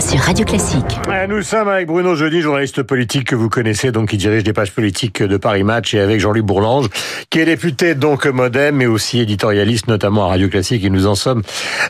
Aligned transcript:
sur 0.00 0.20
Radio 0.20 0.44
Classique. 0.44 1.00
Nous 1.28 1.42
sommes 1.42 1.68
avec 1.68 1.86
Bruno 1.86 2.14
Jeudi, 2.14 2.40
journaliste 2.40 2.82
politique 2.82 3.28
que 3.28 3.34
vous 3.34 3.48
connaissez, 3.48 3.90
donc 3.90 4.10
qui 4.10 4.16
dirige 4.16 4.44
des 4.44 4.52
pages 4.52 4.72
politiques 4.72 5.22
de 5.22 5.36
Paris 5.36 5.64
Match, 5.64 5.94
et 5.94 6.00
avec 6.00 6.20
Jean-Luc 6.20 6.44
Bourlange, 6.44 6.88
qui 7.30 7.40
est 7.40 7.44
député 7.44 7.94
donc 7.94 8.26
Modem, 8.26 8.76
mais 8.76 8.86
aussi 8.86 9.20
éditorialiste, 9.20 9.88
notamment 9.88 10.26
à 10.26 10.28
Radio 10.28 10.48
Classique, 10.48 10.84
et 10.84 10.90
nous 10.90 11.06
en 11.06 11.14
sommes 11.14 11.42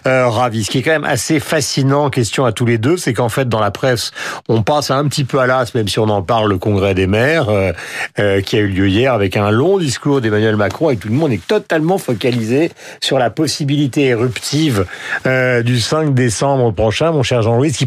euh, 0.06 0.28
ravis. 0.28 0.64
Ce 0.64 0.70
qui 0.70 0.78
est 0.78 0.82
quand 0.82 0.92
même 0.92 1.04
assez 1.04 1.40
fascinant, 1.40 2.08
question 2.08 2.44
à 2.44 2.52
tous 2.52 2.66
les 2.66 2.78
deux, 2.78 2.96
c'est 2.96 3.12
qu'en 3.12 3.28
fait, 3.28 3.48
dans 3.48 3.60
la 3.60 3.70
presse, 3.70 4.12
on 4.48 4.62
passe 4.62 4.90
un 4.90 5.06
petit 5.08 5.24
peu 5.24 5.38
à 5.38 5.46
l'as, 5.46 5.74
même 5.74 5.88
si 5.88 5.98
on 5.98 6.08
en 6.08 6.22
parle, 6.22 6.48
le 6.50 6.58
congrès 6.58 6.94
des 6.94 7.06
maires, 7.06 7.48
euh, 7.48 7.72
euh, 8.18 8.40
qui 8.40 8.56
a 8.56 8.60
eu 8.60 8.68
lieu 8.68 8.88
hier, 8.88 9.12
avec 9.12 9.36
un 9.36 9.50
long 9.50 9.78
discours 9.78 10.20
d'Emmanuel 10.20 10.56
Macron, 10.56 10.90
et 10.90 10.96
tout 10.96 11.08
le 11.08 11.14
monde 11.14 11.32
est 11.32 11.46
totalement 11.46 11.98
focalisé 11.98 12.70
sur 13.00 13.18
la 13.18 13.30
possibilité 13.30 14.06
éruptive 14.06 14.86
du 15.24 15.80
5 15.80 16.14
décembre 16.14 16.72
prochain, 16.72 17.10
mon 17.10 17.22
cher 17.22 17.42
Jean-Louis, 17.42 17.72
qui 17.72 17.86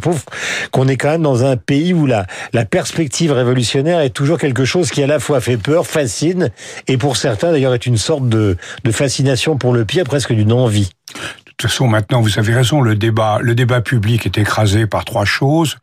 qu'on 0.71 0.87
est 0.87 0.97
quand 0.97 1.09
même 1.09 1.21
dans 1.21 1.43
un 1.43 1.57
pays 1.57 1.93
où 1.93 2.05
la, 2.05 2.25
perspective 2.69 3.31
révolutionnaire 3.31 3.99
est 4.01 4.11
toujours 4.11 4.37
quelque 4.37 4.65
chose 4.65 4.91
qui 4.91 5.03
à 5.03 5.07
la 5.07 5.19
fois 5.19 5.41
fait 5.41 5.57
peur, 5.57 5.87
fascine, 5.87 6.49
et 6.87 6.97
pour 6.97 7.17
certains 7.17 7.51
d'ailleurs 7.51 7.73
est 7.73 7.85
une 7.85 7.97
sorte 7.97 8.27
de, 8.29 8.57
fascination 8.91 9.57
pour 9.57 9.73
le 9.73 9.85
pire, 9.85 10.03
presque 10.03 10.33
d'une 10.33 10.53
envie. 10.53 10.91
De 11.13 11.51
toute 11.57 11.69
façon, 11.69 11.87
maintenant, 11.87 12.21
vous 12.21 12.39
avez 12.39 12.53
raison, 12.53 12.81
le 12.81 12.95
débat, 12.95 13.81
public 13.81 14.25
est 14.25 14.37
écrasé 14.37 14.87
par 14.87 15.05
trois 15.05 15.25
choses 15.25 15.77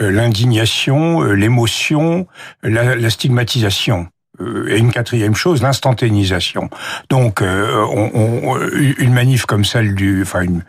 euh, 0.00 0.10
l'indignation, 0.10 1.22
euh, 1.22 1.32
l'émotion, 1.32 2.26
la 2.62 3.10
stigmatisation. 3.10 4.08
Euh, 4.40 4.66
et 4.70 4.78
une 4.78 4.90
quatrième 4.90 5.34
chose, 5.34 5.60
l'instantanéisation. 5.60 6.70
Donc, 7.10 7.42
euh, 7.42 7.84
on, 7.90 8.10
on, 8.14 8.58
une 8.98 9.12
manif 9.12 9.44
comme 9.44 9.62
celle 9.62 9.94
du, 9.94 10.22
enfin 10.22 10.40
une 10.40 10.62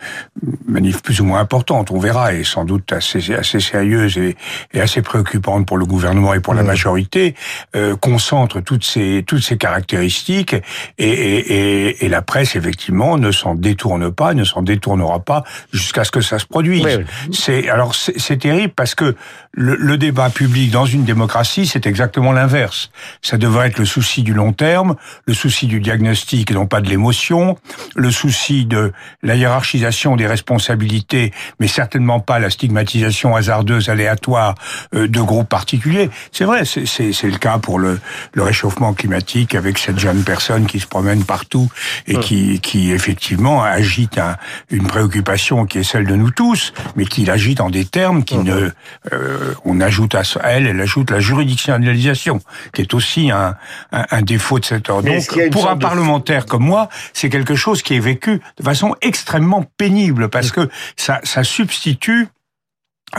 manif 0.67 1.01
plus 1.01 1.21
ou 1.21 1.23
moins 1.23 1.39
importante, 1.39 1.89
on 1.89 1.97
verra, 1.97 2.33
et 2.33 2.43
sans 2.43 2.65
doute 2.65 2.91
assez 2.91 3.33
assez 3.33 3.61
sérieuse 3.61 4.17
et, 4.17 4.35
et 4.73 4.81
assez 4.81 5.01
préoccupante 5.01 5.65
pour 5.65 5.77
le 5.77 5.85
gouvernement 5.85 6.33
et 6.33 6.41
pour 6.41 6.53
la 6.53 6.63
majorité, 6.63 7.35
euh, 7.77 7.95
concentre 7.95 8.59
toutes 8.59 8.83
ces 8.83 9.23
toutes 9.25 9.43
ces 9.43 9.57
caractéristiques, 9.57 10.55
et, 10.97 11.07
et, 11.07 11.87
et, 11.87 12.05
et 12.05 12.09
la 12.09 12.21
presse 12.21 12.57
effectivement 12.57 13.17
ne 13.17 13.31
s'en 13.31 13.55
détourne 13.55 14.11
pas, 14.11 14.33
ne 14.33 14.43
s'en 14.43 14.61
détournera 14.61 15.21
pas 15.21 15.45
jusqu'à 15.71 16.03
ce 16.03 16.11
que 16.11 16.19
ça 16.19 16.37
se 16.37 16.45
produise. 16.45 16.83
Oui, 16.83 16.95
oui. 16.97 17.33
C'est 17.33 17.69
alors 17.69 17.95
c'est 17.95 18.39
terrible 18.39 18.73
parce 18.75 18.93
que 18.93 19.15
le, 19.55 19.75
le 19.75 19.97
débat 19.97 20.29
public 20.31 20.71
dans 20.71 20.85
une 20.85 21.03
démocratie, 21.03 21.67
c'est 21.67 21.85
exactement 21.85 22.31
l'inverse. 22.31 22.89
Ça 23.21 23.37
devrait 23.37 23.67
être 23.67 23.77
le 23.77 23.85
souci 23.85 24.23
du 24.23 24.33
long 24.33 24.51
terme, 24.51 24.95
le 25.27 25.33
souci 25.35 25.67
du 25.67 25.79
diagnostic 25.79 26.49
et 26.49 26.53
non 26.55 26.65
pas 26.65 26.81
de 26.81 26.89
l'émotion, 26.89 27.57
le 27.95 28.09
souci 28.09 28.65
de 28.65 28.91
la 29.21 29.35
hiérarchisation 29.35 30.15
des 30.15 30.25
responsabilités, 30.25 31.31
mais 31.59 31.67
certainement 31.67 32.19
pas 32.19 32.39
la 32.39 32.49
stigmatisation 32.49 33.35
hasardeuse, 33.35 33.89
aléatoire 33.89 34.55
euh, 34.95 35.07
de 35.07 35.21
groupes 35.21 35.49
particuliers. 35.49 36.09
C'est 36.31 36.45
vrai, 36.45 36.65
c'est- 36.65 37.23
le 37.23 37.37
cas 37.37 37.57
pour 37.59 37.77
le, 37.79 37.99
le 38.33 38.43
réchauffement 38.43 38.93
climatique 38.93 39.55
avec 39.55 39.77
cette 39.77 39.99
jeune 39.99 40.23
personne 40.23 40.65
qui 40.65 40.79
se 40.79 40.87
promène 40.87 41.23
partout 41.23 41.69
et 42.07 42.15
qui, 42.17 42.59
qui 42.59 42.91
effectivement 42.91 43.63
agite 43.63 44.17
un- 44.17 44.35
une 44.69 44.87
préoccupation 44.87 45.65
qui 45.65 45.77
est 45.79 45.83
celle 45.83 46.05
de 46.07 46.15
nous 46.15 46.31
tous, 46.31 46.73
mais 46.95 47.05
qui 47.05 47.23
l'agite 47.25 47.61
en 47.61 47.69
des 47.69 47.85
termes 47.85 48.23
qui 48.23 48.37
ne... 48.37 48.69
euh, 49.13 49.39
on 49.65 49.79
ajoute 49.81 50.15
à 50.15 50.23
elle, 50.45 50.67
elle 50.67 50.81
ajoute 50.81 51.11
la 51.11 51.19
juridictionnalisation, 51.19 52.39
qui 52.73 52.81
est 52.81 52.93
aussi 52.93 53.31
un, 53.31 53.55
un, 53.91 54.05
un 54.11 54.21
défaut 54.21 54.59
de 54.59 54.65
cet 54.65 54.89
ordre. 54.89 55.09
Donc, 55.09 55.49
pour 55.51 55.69
un 55.69 55.75
de- 55.75 55.81
parlementaire 55.81 56.45
comme 56.45 56.63
moi, 56.63 56.89
c'est 57.13 57.29
quelque 57.29 57.55
chose 57.55 57.81
qui 57.81 57.95
est 57.95 57.99
vécu 57.99 58.41
de 58.57 58.63
façon 58.63 58.95
extrêmement 59.01 59.65
pénible, 59.77 60.29
parce 60.29 60.51
que 60.51 60.69
ça, 60.95 61.19
ça 61.23 61.43
substitue 61.43 62.27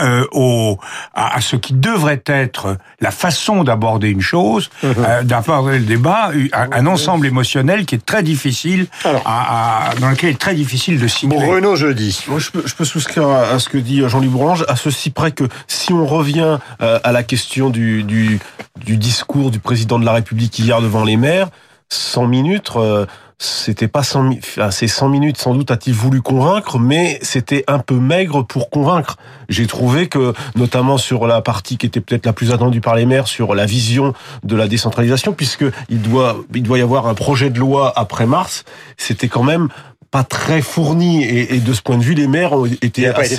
euh, 0.00 0.24
au, 0.32 0.78
à, 1.14 1.36
à 1.36 1.40
ce 1.40 1.56
qui 1.56 1.72
devrait 1.74 2.22
être 2.26 2.76
la 3.00 3.10
façon 3.10 3.64
d'aborder 3.64 4.08
une 4.10 4.20
chose, 4.20 4.70
euh, 4.84 5.22
d'aborder 5.22 5.78
le 5.78 5.84
débat, 5.84 6.30
un, 6.52 6.72
un 6.72 6.86
ensemble 6.86 7.26
émotionnel 7.26 7.86
qui 7.86 7.94
est 7.94 8.04
très 8.04 8.22
difficile, 8.22 8.86
Alors. 9.04 9.22
à, 9.24 9.90
à- 9.90 9.94
dans 9.96 10.10
lequel 10.10 10.30
il 10.30 10.32
est 10.34 10.38
très 10.38 10.54
difficile 10.54 10.98
de 11.00 11.06
situer. 11.06 11.36
Bruno 11.36 11.76
Jeudi. 11.76 12.24
Moi, 12.28 12.38
je 12.38 12.50
peux, 12.50 12.62
je 12.66 12.74
peux 12.74 12.84
souscrire 12.84 13.28
à, 13.28 13.42
à 13.50 13.58
ce 13.58 13.68
que 13.68 13.78
dit 13.78 14.02
Jean-Luc 14.08 14.30
Bourlange, 14.30 14.64
à 14.68 14.76
ceci 14.76 15.10
près 15.10 15.32
que 15.32 15.44
si 15.66 15.92
on 15.92 16.06
revient 16.06 16.58
euh, 16.82 16.98
à 17.04 17.12
la 17.12 17.22
question 17.22 17.70
du, 17.70 18.02
du, 18.02 18.40
du 18.84 18.96
discours 18.96 19.50
du 19.50 19.58
président 19.60 19.98
de 19.98 20.04
la 20.04 20.12
République 20.12 20.58
hier 20.58 20.80
devant 20.80 21.04
les 21.04 21.16
maires, 21.16 21.48
100 21.90 22.26
minutes, 22.26 22.70
euh, 22.76 23.06
c'était 23.38 23.88
pas 23.88 24.02
100, 24.02 24.22
mi- 24.22 24.38
enfin, 24.38 24.70
ces 24.70 24.88
100 24.88 25.08
minutes, 25.08 25.36
sans 25.38 25.54
doute 25.54 25.70
a-t-il 25.70 25.94
voulu 25.94 26.22
convaincre, 26.22 26.78
mais 26.78 27.18
c'était 27.22 27.64
un 27.66 27.78
peu 27.78 27.94
maigre 27.96 28.42
pour 28.46 28.70
convaincre. 28.70 29.16
J'ai 29.48 29.66
trouvé 29.66 30.08
que, 30.08 30.32
notamment 30.56 30.98
sur 30.98 31.26
la 31.26 31.40
partie 31.42 31.76
qui 31.76 31.86
était 31.86 32.00
peut-être 32.00 32.26
la 32.26 32.32
plus 32.32 32.52
attendue 32.52 32.80
par 32.80 32.94
les 32.96 33.06
maires, 33.06 33.26
sur 33.28 33.54
la 33.54 33.66
vision 33.66 34.14
de 34.44 34.56
la 34.56 34.68
décentralisation, 34.68 35.32
puisque 35.32 35.64
il 35.88 36.00
doit, 36.00 36.36
il 36.54 36.62
doit 36.62 36.78
y 36.78 36.82
avoir 36.82 37.06
un 37.06 37.14
projet 37.14 37.50
de 37.50 37.58
loi 37.58 37.92
après 37.96 38.26
mars, 38.26 38.64
c'était 38.96 39.28
quand 39.28 39.42
même 39.42 39.68
pas 40.10 40.22
très 40.22 40.62
fourni 40.62 41.24
et, 41.24 41.56
et 41.56 41.58
de 41.58 41.72
ce 41.72 41.82
point 41.82 41.98
de 41.98 42.04
vue 42.04 42.14
les 42.14 42.28
maires 42.28 42.52
ont 42.52 42.66
été 42.66 43.02
assez 43.24 43.34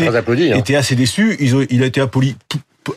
hein. 0.52 0.58
étaient 0.58 0.76
assez 0.76 0.96
déçus. 0.96 1.38
Ils 1.40 1.56
ont, 1.56 1.66
il 1.70 1.82
a 1.84 1.86
été 1.86 2.02
appoli- 2.02 2.36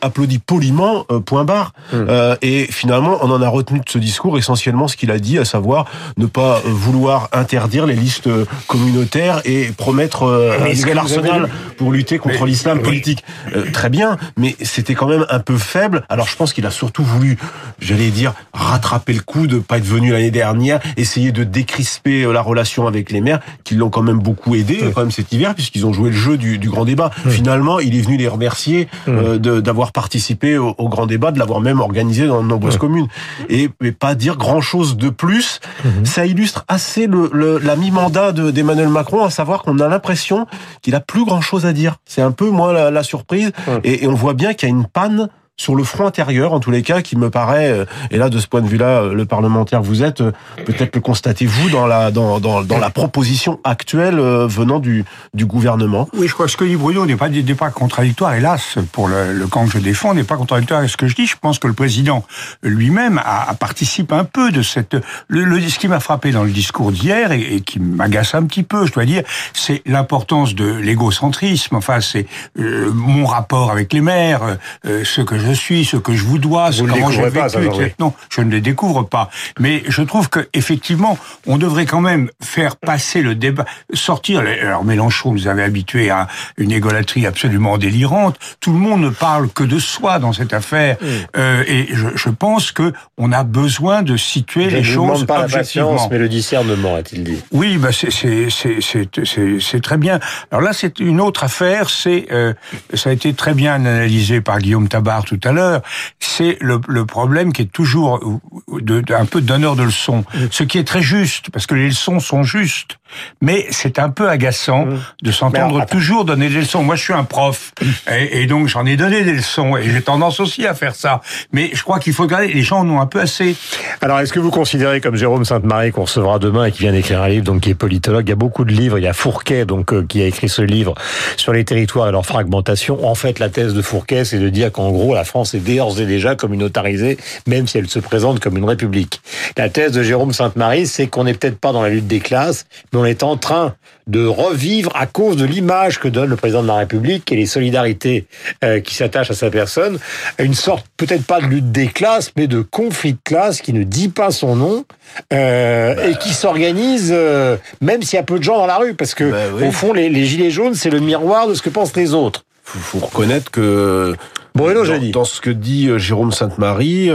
applaudi 0.00 0.38
poliment, 0.38 1.04
euh, 1.10 1.20
point 1.20 1.44
barre. 1.44 1.72
Hmm. 1.92 2.06
Euh, 2.08 2.36
et 2.42 2.66
finalement, 2.70 3.18
on 3.22 3.30
en 3.30 3.42
a 3.42 3.48
retenu 3.48 3.78
de 3.80 3.84
ce 3.88 3.98
discours 3.98 4.38
essentiellement 4.38 4.88
ce 4.88 4.96
qu'il 4.96 5.10
a 5.10 5.18
dit, 5.18 5.38
à 5.38 5.44
savoir 5.44 5.86
ne 6.16 6.26
pas 6.26 6.56
euh, 6.58 6.60
vouloir 6.66 7.28
interdire 7.32 7.86
les 7.86 7.94
listes 7.94 8.28
communautaires 8.66 9.40
et 9.44 9.66
promettre 9.76 10.24
euh, 10.24 10.52
un 10.60 10.68
nouvel 10.68 10.90
avez 10.90 10.98
arsenal 10.98 11.48
pour 11.76 11.90
lutter 11.92 12.18
contre 12.18 12.42
Mais- 12.42 12.46
l'islam 12.50 12.80
politique. 12.80 13.24
Très 13.72 13.88
bien, 13.90 14.16
mais 14.36 14.56
c'était 14.62 14.94
quand 14.94 15.06
même 15.08 15.24
un 15.30 15.40
peu 15.40 15.56
faible. 15.56 16.04
Alors 16.08 16.28
je 16.28 16.36
pense 16.36 16.52
qu'il 16.52 16.66
a 16.66 16.70
surtout 16.70 17.02
voulu, 17.04 17.38
j'allais 17.80 18.10
dire, 18.10 18.34
rattraper 18.52 19.12
le 19.12 19.20
coup 19.20 19.46
de 19.46 19.58
pas 19.58 19.78
être 19.78 19.84
venu 19.84 20.12
l'année 20.12 20.30
dernière, 20.30 20.80
essayer 20.96 21.32
de 21.32 21.44
décrisper 21.44 22.30
la 22.32 22.40
relation 22.42 22.86
avec 22.86 23.10
les 23.10 23.20
maires, 23.20 23.40
qui 23.64 23.74
l'ont 23.74 23.90
quand 23.90 24.02
même 24.02 24.18
beaucoup 24.18 24.54
aidé 24.54 24.90
quand 24.94 25.00
même 25.00 25.10
cet 25.10 25.32
hiver, 25.32 25.54
puisqu'ils 25.54 25.86
ont 25.86 25.92
joué 25.92 26.10
le 26.10 26.16
jeu 26.16 26.36
du, 26.36 26.58
du 26.58 26.68
grand 26.68 26.84
débat. 26.84 27.10
Finalement, 27.28 27.78
il 27.80 27.96
est 27.96 28.00
venu 28.00 28.16
les 28.16 28.28
remercier 28.28 28.88
euh, 29.08 29.38
de- 29.38 29.60
d'avoir 29.78 29.92
participé 29.92 30.58
au, 30.58 30.74
au 30.76 30.88
grand 30.88 31.06
débat, 31.06 31.30
de 31.30 31.38
l'avoir 31.38 31.60
même 31.60 31.78
organisé 31.78 32.26
dans 32.26 32.42
de 32.42 32.48
nombreuses 32.48 32.78
communes. 32.78 33.06
Et 33.48 33.68
pas 34.00 34.16
dire 34.16 34.36
grand 34.36 34.60
chose 34.60 34.96
de 34.96 35.08
plus. 35.08 35.60
Ça 36.02 36.26
illustre 36.26 36.64
assez 36.66 37.06
le, 37.06 37.30
le- 37.32 37.58
la 37.58 37.76
mi-mandat 37.76 38.32
de- 38.32 38.50
d'Emmanuel 38.50 38.88
Macron, 38.88 39.24
à 39.24 39.30
savoir 39.30 39.62
qu'on 39.62 39.78
a 39.78 39.86
l'impression 39.86 40.46
qu'il 40.82 40.96
a 40.96 41.00
plus 41.00 41.24
grand 41.24 41.40
chose 41.40 41.64
à 41.64 41.72
dire. 41.72 41.96
C'est 42.06 42.22
un 42.22 42.32
peu 42.32 42.50
moi 42.50 42.72
la, 42.72 42.90
la 42.90 43.02
surprise. 43.04 43.52
Ouais. 43.68 43.80
Et, 43.84 44.02
et 44.04 44.08
on 44.08 44.14
voit 44.14 44.34
bien 44.34 44.52
qu'il 44.52 44.68
y 44.68 44.72
a 44.72 44.74
une 44.74 44.86
panne 44.86 45.28
sur 45.58 45.74
le 45.74 45.84
front 45.84 46.06
intérieur, 46.06 46.52
en 46.52 46.60
tous 46.60 46.70
les 46.70 46.82
cas, 46.82 47.02
qui 47.02 47.16
me 47.16 47.30
paraît, 47.30 47.70
euh, 47.70 47.84
et 48.10 48.16
là, 48.16 48.30
de 48.30 48.38
ce 48.38 48.46
point 48.46 48.62
de 48.62 48.68
vue-là, 48.68 49.02
euh, 49.02 49.12
le 49.14 49.26
parlementaire 49.26 49.82
vous 49.82 50.02
êtes, 50.02 50.20
euh, 50.20 50.32
peut-être 50.64 50.94
le 50.94 51.00
constatez-vous 51.02 51.68
dans 51.68 51.86
la, 51.86 52.10
dans, 52.12 52.38
dans, 52.40 52.62
dans 52.62 52.78
la 52.78 52.90
proposition 52.90 53.58
actuelle 53.64 54.18
venant 54.18 54.78
du, 54.78 55.04
du 55.34 55.44
gouvernement. 55.46 56.08
Oui, 56.14 56.28
je 56.28 56.32
crois 56.32 56.46
que 56.46 56.52
ce 56.52 56.56
que 56.56 56.64
dit 56.64 56.76
Bruno 56.76 57.04
n'est 57.06 57.16
pas, 57.16 57.28
n'est 57.28 57.42
pas 57.54 57.70
contradictoire, 57.70 58.34
hélas, 58.34 58.78
pour 58.92 59.08
le, 59.08 59.46
camp 59.48 59.66
que 59.66 59.72
je 59.72 59.78
défends, 59.78 60.14
n'est 60.14 60.22
pas 60.24 60.36
contradictoire 60.36 60.78
avec 60.78 60.90
ce 60.90 60.96
que 60.96 61.08
je 61.08 61.14
dis. 61.16 61.26
Je 61.26 61.36
pense 61.40 61.58
que 61.58 61.66
le 61.66 61.72
président 61.74 62.24
lui-même 62.62 63.18
a, 63.18 63.50
a 63.50 63.54
participé 63.54 64.14
un 64.14 64.24
peu 64.24 64.52
de 64.52 64.62
cette... 64.62 64.96
Le, 65.26 65.44
le- 65.44 65.60
ce 65.68 65.78
qui 65.78 65.88
m'a 65.88 66.00
frappé 66.00 66.30
dans 66.30 66.44
le 66.44 66.50
discours 66.50 66.92
d'hier 66.92 67.32
et, 67.32 67.56
et 67.56 67.60
qui 67.60 67.80
m'agace 67.80 68.34
un 68.36 68.44
petit 68.44 68.62
peu, 68.62 68.86
je 68.86 68.92
dois 68.92 69.04
dire, 69.04 69.22
c'est 69.52 69.82
l'importance 69.86 70.54
de 70.54 70.70
l'égocentrisme. 70.72 71.74
Enfin, 71.74 72.00
c'est 72.00 72.26
euh, 72.58 72.90
mon 72.92 73.26
rapport 73.26 73.70
avec 73.72 73.92
les 73.92 74.00
maires, 74.00 74.56
euh, 74.86 75.02
ce 75.04 75.20
que 75.20 75.36
je 75.38 75.47
suis, 75.52 75.84
ce 75.84 75.96
que 75.96 76.14
je 76.14 76.24
vous 76.24 76.38
dois, 76.38 76.72
ce 76.72 76.82
Vous 76.82 76.88
comment 76.88 77.10
j'ai 77.10 77.30
pas, 77.30 77.48
ça, 77.48 77.60
vécu, 77.60 77.74
etc. 77.76 77.94
Non, 77.98 78.12
je 78.30 78.40
ne 78.40 78.50
les 78.50 78.60
découvre 78.60 79.02
pas. 79.02 79.30
Mais 79.58 79.82
je 79.88 80.02
trouve 80.02 80.28
que 80.28 80.48
effectivement, 80.52 81.18
on 81.46 81.58
devrait 81.58 81.86
quand 81.86 82.00
même 82.00 82.30
faire 82.42 82.76
passer 82.76 83.22
le 83.22 83.34
débat, 83.34 83.64
sortir. 83.94 84.40
Alors 84.40 84.84
Mélenchon 84.84 85.32
nous 85.32 85.48
avait 85.48 85.62
habitués 85.62 86.10
à 86.10 86.28
une 86.56 86.72
égolaterie 86.72 87.26
absolument 87.26 87.78
délirante. 87.78 88.36
Tout 88.60 88.72
le 88.72 88.78
monde 88.78 89.00
ne 89.02 89.10
parle 89.10 89.48
que 89.48 89.64
de 89.64 89.78
soi 89.78 90.18
dans 90.18 90.32
cette 90.32 90.52
affaire. 90.52 90.96
Euh, 91.36 91.64
et 91.66 91.88
je, 91.92 92.08
je 92.14 92.28
pense 92.30 92.72
que 92.72 92.92
on 93.16 93.32
a 93.32 93.44
besoin 93.44 94.02
de 94.02 94.16
situer 94.16 94.70
Je 94.70 94.76
les 94.76 94.82
choses 94.84 95.26
pas 95.26 95.38
la 95.38 95.44
objectivement. 95.44 95.92
patience, 95.92 96.10
mais 96.10 96.18
le 96.18 96.28
discernement, 96.28 96.94
a-t-il 96.96 97.24
dit. 97.24 97.38
Oui, 97.52 97.78
bah 97.78 97.90
c'est 97.92 99.80
très 99.82 99.96
bien. 99.96 100.20
Alors 100.50 100.62
là, 100.62 100.72
c'est 100.72 101.00
une 101.00 101.20
autre 101.20 101.44
affaire. 101.44 101.90
C'est 101.90 102.26
euh, 102.32 102.52
ça 102.94 103.10
a 103.10 103.12
été 103.12 103.32
très 103.34 103.54
bien 103.54 103.74
analysé 103.74 104.40
par 104.40 104.58
Guillaume 104.58 104.88
Tabar 104.88 105.24
tout 105.24 105.37
tout 105.38 105.48
à 105.48 105.52
l'heure, 105.52 105.82
c'est 106.18 106.56
le, 106.60 106.80
le, 106.88 107.06
problème 107.06 107.52
qui 107.52 107.62
est 107.62 107.72
toujours 107.72 108.20
de, 108.68 109.02
un 109.14 109.24
peu 109.24 109.40
donneur 109.40 109.76
de 109.76 109.82
leçons. 109.82 110.24
Ce 110.50 110.62
qui 110.62 110.78
est 110.78 110.86
très 110.86 111.02
juste, 111.02 111.50
parce 111.50 111.66
que 111.66 111.74
les 111.74 111.88
leçons 111.88 112.20
sont 112.20 112.42
justes. 112.42 112.98
Mais 113.40 113.66
c'est 113.70 113.98
un 113.98 114.10
peu 114.10 114.28
agaçant 114.28 114.84
mmh. 114.84 114.98
de 115.22 115.32
s'entendre 115.32 115.86
toujours 115.86 116.26
donner 116.26 116.48
des 116.48 116.60
leçons. 116.60 116.82
Moi, 116.82 116.96
je 116.96 117.04
suis 117.04 117.14
un 117.14 117.24
prof, 117.24 117.72
et, 118.10 118.42
et 118.42 118.46
donc 118.46 118.68
j'en 118.68 118.84
ai 118.84 118.96
donné 118.96 119.22
des 119.22 119.32
leçons, 119.32 119.76
et 119.76 119.88
j'ai 119.88 120.02
tendance 120.02 120.40
aussi 120.40 120.66
à 120.66 120.74
faire 120.74 120.94
ça. 120.94 121.22
Mais 121.52 121.70
je 121.72 121.82
crois 121.82 121.98
qu'il 122.00 122.12
faut 122.12 122.26
garder, 122.26 122.48
les 122.48 122.62
gens 122.62 122.80
en 122.80 122.90
ont 122.90 123.00
un 123.00 123.06
peu 123.06 123.20
assez. 123.20 123.56
Alors, 124.00 124.20
est-ce 124.20 124.32
que 124.32 124.40
vous 124.40 124.50
considérez, 124.50 125.00
comme 125.00 125.16
Jérôme 125.16 125.44
Sainte-Marie, 125.44 125.92
qu'on 125.92 126.02
recevra 126.02 126.38
demain 126.38 126.66
et 126.66 126.72
qui 126.72 126.80
vient 126.80 126.92
d'écrire 126.92 127.22
un 127.22 127.28
livre, 127.28 127.44
donc 127.44 127.62
qui 127.62 127.70
est 127.70 127.74
politologue, 127.74 128.26
il 128.26 128.30
y 128.30 128.32
a 128.32 128.36
beaucoup 128.36 128.64
de 128.64 128.72
livres, 128.72 128.98
il 128.98 129.04
y 129.04 129.08
a 129.08 129.12
Fourquet, 129.12 129.64
donc 129.64 129.92
euh, 129.92 130.04
qui 130.06 130.22
a 130.22 130.26
écrit 130.26 130.48
ce 130.48 130.62
livre 130.62 130.94
sur 131.36 131.52
les 131.52 131.64
territoires 131.64 132.08
et 132.08 132.12
leur 132.12 132.26
fragmentation. 132.26 133.06
En 133.06 133.14
fait, 133.14 133.38
la 133.38 133.48
thèse 133.48 133.74
de 133.74 133.82
Fourquet, 133.82 134.24
c'est 134.24 134.38
de 134.38 134.48
dire 134.48 134.70
qu'en 134.72 134.90
gros, 134.90 135.14
la 135.14 135.24
France 135.28 135.54
est 135.54 135.58
d'ores 135.58 136.00
et 136.00 136.06
déjà 136.06 136.34
communautarisée, 136.34 137.18
même 137.46 137.66
si 137.66 137.78
elle 137.78 137.88
se 137.88 137.98
présente 137.98 138.40
comme 138.40 138.56
une 138.56 138.64
république. 138.64 139.20
La 139.56 139.68
thèse 139.68 139.92
de 139.92 140.02
Jérôme 140.02 140.32
Sainte-Marie, 140.32 140.86
c'est 140.86 141.06
qu'on 141.06 141.24
n'est 141.24 141.34
peut-être 141.34 141.58
pas 141.58 141.72
dans 141.72 141.82
la 141.82 141.90
lutte 141.90 142.06
des 142.06 142.20
classes, 142.20 142.66
mais 142.92 142.98
on 142.98 143.04
est 143.04 143.22
en 143.22 143.36
train 143.36 143.74
de 144.08 144.24
revivre 144.24 144.90
à 144.94 145.06
cause 145.06 145.36
de 145.36 145.44
l'image 145.44 146.00
que 146.00 146.08
donne 146.08 146.30
le 146.30 146.36
président 146.36 146.62
de 146.62 146.66
la 146.66 146.76
République 146.76 147.30
et 147.30 147.36
les 147.36 147.46
solidarités 147.46 148.26
euh, 148.64 148.80
qui 148.80 148.94
s'attachent 148.94 149.30
à 149.30 149.34
sa 149.34 149.50
personne, 149.50 149.98
une 150.38 150.54
sorte 150.54 150.86
peut-être 150.96 151.24
pas 151.24 151.40
de 151.40 151.46
lutte 151.46 151.70
des 151.70 151.88
classes, 151.88 152.32
mais 152.36 152.46
de 152.46 152.62
conflit 152.62 153.12
de 153.12 153.18
classe 153.22 153.60
qui 153.60 153.72
ne 153.72 153.82
dit 153.82 154.08
pas 154.08 154.30
son 154.30 154.56
nom 154.56 154.84
euh, 155.32 155.94
bah. 155.94 156.06
et 156.08 156.14
qui 156.16 156.30
s'organise 156.30 157.10
euh, 157.14 157.56
même 157.80 158.02
s'il 158.02 158.16
y 158.16 158.20
a 158.20 158.22
peu 158.22 158.38
de 158.38 158.44
gens 158.44 158.56
dans 158.56 158.66
la 158.66 158.78
rue, 158.78 158.94
parce 158.94 159.14
que 159.14 159.30
bah 159.30 159.66
au 159.66 159.70
fond 159.70 159.92
les, 159.92 160.24
gilets 160.24 160.50
jaunes 160.50 160.74
c'est 160.74 160.90
le 160.90 161.00
miroir 161.00 161.46
de 161.46 161.54
ce 161.54 161.62
que 161.62 161.70
pensent 161.70 161.94
les 161.94 162.14
autres. 162.14 162.44
Faut, 162.64 162.78
faut 162.78 163.06
reconnaître 163.06 163.50
que 163.50 164.14
Bruno, 164.58 164.84
dans, 164.84 165.10
dans, 165.10 165.24
ce 165.24 165.40
que 165.40 165.50
dit 165.50 165.88
Jérôme 165.98 166.32
Sainte-Marie, 166.32 167.10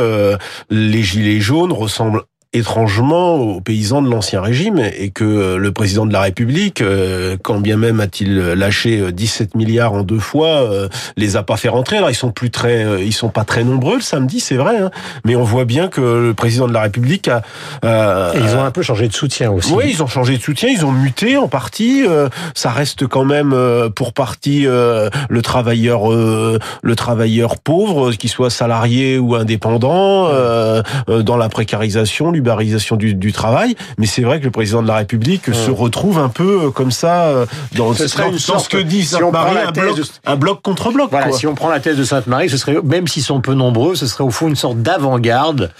les 0.70 1.04
gilets 1.04 1.40
jaunes 1.40 1.72
ressemblent 1.72 2.24
étrangement 2.54 3.36
aux 3.36 3.62
paysans 3.62 4.02
de 4.04 4.10
l'ancien 4.10 4.40
régime 4.40 4.80
et 4.80 5.10
que 5.10 5.24
euh, 5.24 5.58
le 5.58 5.72
président 5.72 6.06
de 6.06 6.14
la 6.14 6.22
République, 6.22 6.82
euh, 6.82 7.36
quand 7.42 7.60
bien 7.60 7.78
même 7.78 8.00
a-t-il 8.00 8.38
lâché 8.38 9.12
17 9.12 9.50
euh, 9.56 9.58
milliards 9.58 9.94
en 9.94 10.04
deux 10.04 10.20
fois, 10.20 10.70
les 11.18 11.36
a 11.36 11.44
pas 11.44 11.58
fait 11.58 11.70
rentrer. 11.70 11.98
Alors 11.98 12.12
ils 12.12 12.16
sont 12.16 12.32
plus 12.32 12.52
très, 12.52 13.04
ils 13.04 13.12
sont 13.12 13.30
pas 13.30 13.44
très 13.44 13.64
nombreux 13.64 13.96
le 13.96 14.02
samedi, 14.02 14.40
c'est 14.40 14.56
vrai, 14.56 14.78
hein, 14.78 14.92
mais 15.26 15.36
on 15.36 15.44
voit 15.44 15.66
bien 15.66 15.88
que 15.88 16.02
le 16.02 16.34
président 16.34 16.68
de 16.68 16.74
la 16.74 16.82
République 16.82 17.28
a. 17.28 17.42
et 18.36 18.40
ils 18.40 18.56
ont 18.56 18.64
un 18.64 18.72
peu 18.72 18.84
changé 18.84 19.08
de 19.08 19.14
soutien 19.14 19.52
aussi. 19.52 19.74
Oui, 19.74 19.86
ils 19.90 20.04
ont 20.04 20.08
changé 20.08 20.38
de 20.38 20.42
soutien, 20.42 20.70
ils 20.70 20.86
ont 20.86 20.92
muté 20.92 21.38
en 21.38 21.48
partie. 21.48 22.04
ça 22.54 22.70
reste 22.70 23.08
quand 23.08 23.26
même 23.26 23.56
pour 23.96 24.14
partie 24.14 24.66
le 24.66 25.42
travailleur, 25.42 26.12
le 26.12 26.96
travailleur 26.96 27.58
pauvre, 27.58 28.12
qu'il 28.12 28.30
soit 28.30 28.52
salarié 28.52 29.18
ou 29.18 29.36
indépendant, 29.36 30.30
dans 31.08 31.38
la 31.38 31.50
précarisation, 31.50 32.32
du, 32.98 33.16
du, 33.16 33.34
travail, 33.34 33.76
mais 33.98 34.06
c'est 34.06 34.22
vrai 34.22 34.40
que 34.40 34.46
le 34.46 34.52
président 34.52 34.82
de 34.82 34.88
la 34.88 34.98
République 34.98 35.54
se 35.54 35.72
retrouve 35.72 36.20
un 36.20 36.30
peu 36.30 36.66
euh, 36.66 36.72
comme 36.72 36.92
ça 36.92 37.26
euh, 37.26 37.46
dans, 37.76 37.94
ce, 37.94 38.08
ce 38.08 38.70
que 38.70 38.78
dit 38.78 39.04
Sainte-Marie, 39.04 39.58
un, 39.58 39.72
bloc, 39.72 40.00
un 40.26 40.36
bloc 40.36 40.62
contre 40.62 40.92
bloc. 40.92 41.10
Voilà, 41.12 41.32
si 41.32 41.48
on 41.48 41.56
prend 41.56 41.70
la 41.70 41.80
thèse 41.80 41.98
de 41.98 42.04
Sainte-Marie, 42.04 42.50
ce 42.50 42.58
serait, 42.58 42.78
même 42.84 43.08
s'ils 43.08 43.24
sont 43.24 43.42
peu 43.42 43.54
nombreux, 43.54 43.96
ce 43.96 44.06
serait 44.08 44.24
au 44.24 44.32
fond 44.32 44.48
une 44.48 44.56
sorte 44.56 44.82
d'avant-garde 44.82 45.72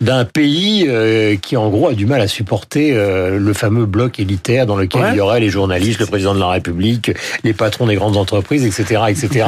d'un 0.00 0.24
pays 0.24 0.86
euh, 0.88 1.36
qui 1.36 1.56
en 1.56 1.68
gros 1.68 1.88
a 1.88 1.94
du 1.94 2.06
mal 2.06 2.20
à 2.20 2.28
supporter 2.28 2.92
euh, 2.92 3.38
le 3.38 3.52
fameux 3.52 3.86
bloc 3.86 4.18
élitaire 4.18 4.66
dans 4.66 4.76
lequel 4.76 5.02
il 5.12 5.16
y 5.16 5.20
aurait 5.20 5.40
les 5.40 5.50
journalistes, 5.50 6.00
le 6.00 6.06
président 6.06 6.34
de 6.34 6.40
la 6.40 6.48
République, 6.48 7.12
les 7.42 7.52
patrons 7.52 7.86
des 7.86 7.96
grandes 7.96 8.16
entreprises, 8.16 8.64
etc., 8.64 9.02
etc. 9.08 9.46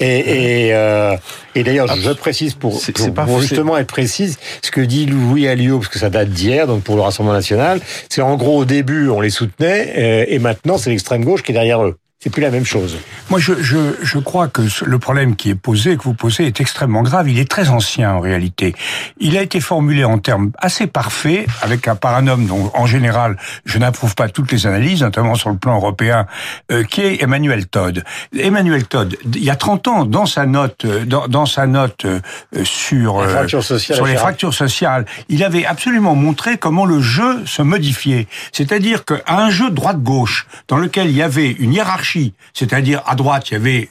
Et, 0.00 0.06
et, 0.06 0.74
euh, 0.74 1.16
et 1.54 1.64
d'ailleurs, 1.64 1.94
je, 1.94 2.10
précise 2.12 2.54
pour, 2.54 2.80
pour, 3.14 3.40
justement 3.40 3.76
être 3.78 3.86
précise, 3.86 4.38
ce 4.62 4.70
que 4.70 4.80
dit 4.80 5.06
Louis 5.06 5.48
Alliot, 5.48 5.78
parce 5.78 5.88
que 5.88 5.98
ça 5.98 6.10
date 6.10 6.30
d'hier, 6.30 6.66
donc 6.66 6.82
pour 6.82 6.96
le 6.96 7.02
Rassemblement 7.02 7.34
national, 7.34 7.80
c'est 8.08 8.22
en 8.22 8.36
gros 8.36 8.58
au 8.58 8.64
début 8.64 9.08
on 9.08 9.20
les 9.20 9.30
soutenait 9.30 10.26
et 10.28 10.38
maintenant 10.38 10.78
c'est 10.78 10.90
l'extrême 10.90 11.24
gauche 11.24 11.42
qui 11.42 11.52
est 11.52 11.54
derrière 11.54 11.82
eux 11.82 11.96
c'est 12.22 12.30
plus 12.30 12.42
la 12.42 12.50
même 12.50 12.64
chose. 12.64 12.98
Moi, 13.30 13.40
je, 13.40 13.60
je, 13.60 13.96
je 14.00 14.18
crois 14.18 14.46
que 14.46 14.62
le 14.84 14.98
problème 15.00 15.34
qui 15.34 15.50
est 15.50 15.56
posé, 15.56 15.96
que 15.96 16.04
vous 16.04 16.14
posez, 16.14 16.46
est 16.46 16.60
extrêmement 16.60 17.02
grave. 17.02 17.28
Il 17.28 17.40
est 17.40 17.50
très 17.50 17.68
ancien 17.68 18.12
en 18.12 18.20
réalité. 18.20 18.76
Il 19.18 19.36
a 19.36 19.42
été 19.42 19.58
formulé 19.58 20.04
en 20.04 20.18
termes 20.18 20.52
assez 20.58 20.86
parfaits, 20.86 21.46
avec 21.62 21.88
un, 21.88 21.96
par 21.96 22.14
un 22.14 22.28
homme 22.28 22.46
dont, 22.46 22.70
en 22.74 22.86
général, 22.86 23.36
je 23.64 23.76
n'approuve 23.78 24.14
pas 24.14 24.28
toutes 24.28 24.52
les 24.52 24.68
analyses, 24.68 25.02
notamment 25.02 25.34
sur 25.34 25.50
le 25.50 25.56
plan 25.56 25.74
européen, 25.74 26.26
euh, 26.70 26.84
qui 26.84 27.00
est 27.00 27.24
Emmanuel 27.24 27.66
Todd. 27.66 28.04
Emmanuel 28.38 28.86
Todd, 28.86 29.16
il 29.34 29.42
y 29.42 29.50
a 29.50 29.56
30 29.56 29.88
ans, 29.88 30.04
dans 30.04 30.26
sa 30.26 30.46
note, 30.46 30.84
euh, 30.84 31.04
dans, 31.04 31.26
dans 31.26 31.46
sa 31.46 31.66
note 31.66 32.04
euh, 32.04 32.20
sur, 32.62 33.20
sur 33.48 34.06
les 34.06 34.14
fractures 34.16 34.54
sociales, 34.54 35.06
il 35.28 35.42
avait 35.42 35.66
absolument 35.66 36.14
montré 36.14 36.56
comment 36.56 36.84
le 36.86 37.00
jeu 37.00 37.44
se 37.46 37.62
modifiait. 37.62 38.28
C'est-à-dire 38.52 39.04
qu'à 39.04 39.22
un 39.26 39.50
jeu 39.50 39.70
droite-gauche, 39.70 40.46
dans 40.68 40.78
lequel 40.78 41.10
il 41.10 41.16
y 41.16 41.22
avait 41.22 41.50
une 41.50 41.72
hiérarchie 41.72 42.11
c'est-à-dire 42.52 43.02
à 43.06 43.14
droite, 43.14 43.50
il 43.50 43.52
y 43.54 43.56
avait 43.56 43.88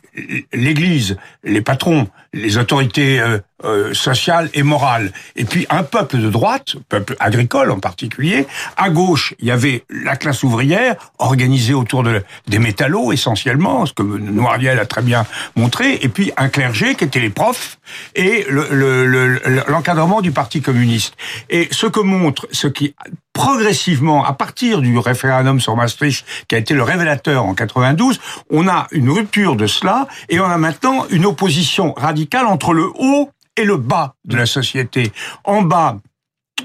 l'Église, 0.53 1.17
les 1.43 1.61
patrons, 1.61 2.07
les 2.33 2.57
autorités 2.57 3.21
euh, 3.63 3.93
sociales 3.93 4.49
et 4.53 4.63
morales, 4.63 5.11
et 5.35 5.45
puis 5.45 5.65
un 5.69 5.83
peuple 5.83 6.17
de 6.17 6.29
droite, 6.29 6.75
peuple 6.89 7.15
agricole 7.19 7.71
en 7.71 7.79
particulier. 7.79 8.47
À 8.77 8.89
gauche, 8.89 9.33
il 9.39 9.47
y 9.47 9.51
avait 9.51 9.83
la 9.89 10.15
classe 10.15 10.43
ouvrière, 10.43 10.95
organisée 11.19 11.73
autour 11.73 12.03
de, 12.03 12.23
des 12.47 12.59
métallos 12.59 13.11
essentiellement, 13.11 13.85
ce 13.85 13.93
que 13.93 14.03
Noiriel 14.03 14.79
a 14.79 14.85
très 14.85 15.01
bien 15.01 15.25
montré, 15.55 15.99
et 16.01 16.09
puis 16.09 16.31
un 16.37 16.49
clergé 16.49 16.95
qui 16.95 17.03
était 17.03 17.19
les 17.19 17.29
profs 17.29 17.79
et 18.15 18.45
l'encadrement 18.49 20.17
le, 20.17 20.23
du 20.23 20.31
Parti 20.31 20.61
communiste. 20.61 21.15
Et 21.49 21.67
ce 21.71 21.87
que 21.87 21.99
montre, 21.99 22.47
ce 22.51 22.67
qui 22.67 22.95
progressivement, 23.33 24.25
à 24.25 24.33
partir 24.33 24.81
du 24.81 24.97
référendum 24.97 25.59
sur 25.59 25.75
Maastricht, 25.75 26.25
qui 26.47 26.55
a 26.55 26.57
été 26.57 26.73
le 26.73 26.83
révélateur 26.83 27.45
en 27.45 27.53
92, 27.53 28.19
on 28.49 28.67
a 28.67 28.87
une 28.91 29.09
rupture 29.09 29.55
de 29.55 29.67
cela 29.67 30.07
et 30.29 30.39
on 30.39 30.45
a 30.45 30.57
maintenant 30.57 31.05
une 31.09 31.25
opposition 31.25 31.93
radicale 31.93 32.45
entre 32.45 32.73
le 32.73 32.87
haut 32.95 33.29
et 33.55 33.65
le 33.65 33.77
bas 33.77 34.15
de 34.25 34.37
la 34.37 34.45
société. 34.45 35.11
En 35.43 35.61
bas, 35.61 35.97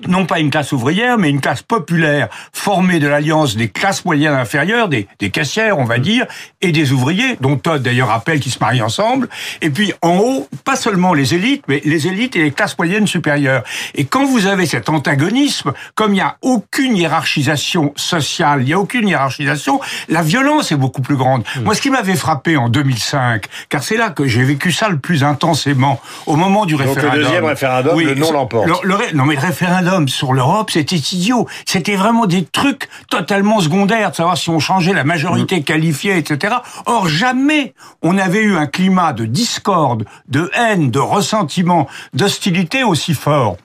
non 0.09 0.27
pas 0.27 0.41
une 0.41 0.51
classe 0.51 0.73
ouvrière, 0.73 1.19
mais 1.19 1.31
une 1.31 1.41
classe 1.41 1.63
populaire 1.63 2.29
formée 2.53 2.99
de 2.99 3.09
l'alliance 3.09 3.57
des 3.57 3.69
classes 3.69 4.05
moyennes 4.05 4.35
inférieures, 4.35 4.89
des, 4.89 5.07
des 5.19 5.31
caissières, 5.31 5.79
on 5.79 5.85
va 5.85 5.99
mm. 5.99 6.03
dire, 6.03 6.27
et 6.61 6.73
des 6.73 6.93
ouvriers, 6.93 7.37
dont 7.41 7.57
Todd 7.57 7.83
d'ailleurs 7.83 8.09
rappelle 8.09 8.41
qu'ils 8.41 8.53
se 8.53 8.59
marient 8.61 8.83
ensemble. 8.83 9.29
Et 9.63 9.71
puis 9.71 9.93
en 10.03 10.19
haut, 10.19 10.49
pas 10.65 10.77
seulement 10.77 11.15
les 11.15 11.35
élites, 11.35 11.65
mais 11.69 11.81
les 11.85 12.07
élites 12.07 12.37
et 12.37 12.43
les 12.43 12.51
classes 12.51 12.77
moyennes 12.79 13.07
supérieures. 13.07 13.63
Et 13.95 14.05
quand 14.05 14.25
vous 14.27 14.47
avez 14.47 14.67
cet 14.67 14.89
antagonisme, 14.89 15.73
comme 15.95 16.13
il 16.13 16.17
n'y 16.17 16.21
a 16.21 16.37
aucune 16.43 16.97
hiérarchisation 16.97 17.93
sociale, 17.97 18.63
il 18.63 18.67
n'y 18.67 18.73
a 18.73 18.79
aucune 18.79 19.09
hiérarchisation, 19.09 19.81
la 20.09 20.23
violence 20.23 20.73
est 20.73 20.77
beaucoup 20.77 21.03
plus 21.03 21.17
grande. 21.17 21.45
Mm. 21.57 21.65
Moi, 21.65 21.75
ce 21.75 21.81
qui 21.81 21.91
m'avait 21.91 22.17
frappé 22.17 22.57
en 22.57 22.69
2005, 22.69 23.45
car 23.69 23.83
c'est 23.83 23.97
là 23.97 24.11
que 24.11 24.27
j'ai 24.27 24.45
vécu 24.45 24.73
ça 24.73 24.89
le 24.89 24.99
plus 24.99 25.25
intensément, 25.25 26.01
au 26.27 26.37
moment 26.37 26.67
du 26.67 26.75
référendum. 26.75 27.13
le 27.15 27.25
deuxième 27.25 27.45
référendum, 27.45 28.01
le 28.01 28.15
non 28.15 28.33
l'emporte. 28.33 28.69
non, 29.15 29.25
mais 29.25 29.35
le 29.35 29.41
référendum 29.41 29.86
sur 30.09 30.33
l'Europe, 30.33 30.71
c'était 30.71 30.97
idiot. 30.97 31.47
C'était 31.65 31.97
vraiment 31.97 32.27
des 32.27 32.45
trucs 32.45 32.89
totalement 33.11 33.61
secondaires, 33.61 34.11
de 34.11 34.17
savoir 34.17 34.37
si 34.37 34.51
on 34.51 34.59
changeait 34.59 34.93
la 34.93 35.05
majorité 35.05 35.61
mm. 35.61 35.65
qualifiée, 35.65 36.17
etc. 36.17 36.57
Or, 36.87 37.09
jamais 37.09 37.75
on 38.03 38.19
avait 38.19 38.43
eu 38.43 38.57
un 38.57 38.67
climat 38.67 39.13
de 39.13 39.25
discorde, 39.25 40.05
de 40.29 40.51
haine, 40.55 40.91
de 40.91 40.99
ressentiment, 40.99 41.89
d'hostilité 42.15 42.85
aussi 42.85 43.15
fort. 43.15 43.57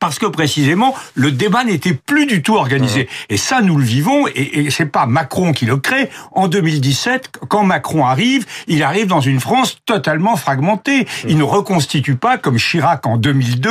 Parce 0.00 0.18
que 0.18 0.26
précisément 0.26 0.94
le 1.14 1.30
débat 1.30 1.64
n'était 1.64 1.94
plus 1.94 2.26
du 2.26 2.42
tout 2.42 2.56
organisé. 2.56 3.08
Et 3.28 3.36
ça, 3.36 3.60
nous 3.62 3.76
le 3.76 3.84
vivons, 3.84 4.26
et, 4.28 4.60
et 4.60 4.70
c'est 4.70 4.86
pas 4.86 5.06
Macron 5.06 5.52
qui 5.52 5.66
le 5.66 5.76
crée. 5.76 6.10
En 6.32 6.48
2017, 6.48 7.30
quand 7.48 7.64
Macron 7.64 8.04
arrive, 8.04 8.46
il 8.66 8.82
arrive 8.82 9.06
dans 9.06 9.20
une 9.20 9.40
France 9.40 9.78
totalement 9.86 10.36
fragmentée. 10.36 11.06
Il 11.28 11.36
ne 11.36 11.42
reconstitue 11.42 12.16
pas, 12.16 12.38
comme 12.38 12.56
Chirac 12.56 13.06
en 13.06 13.16
2002, 13.16 13.70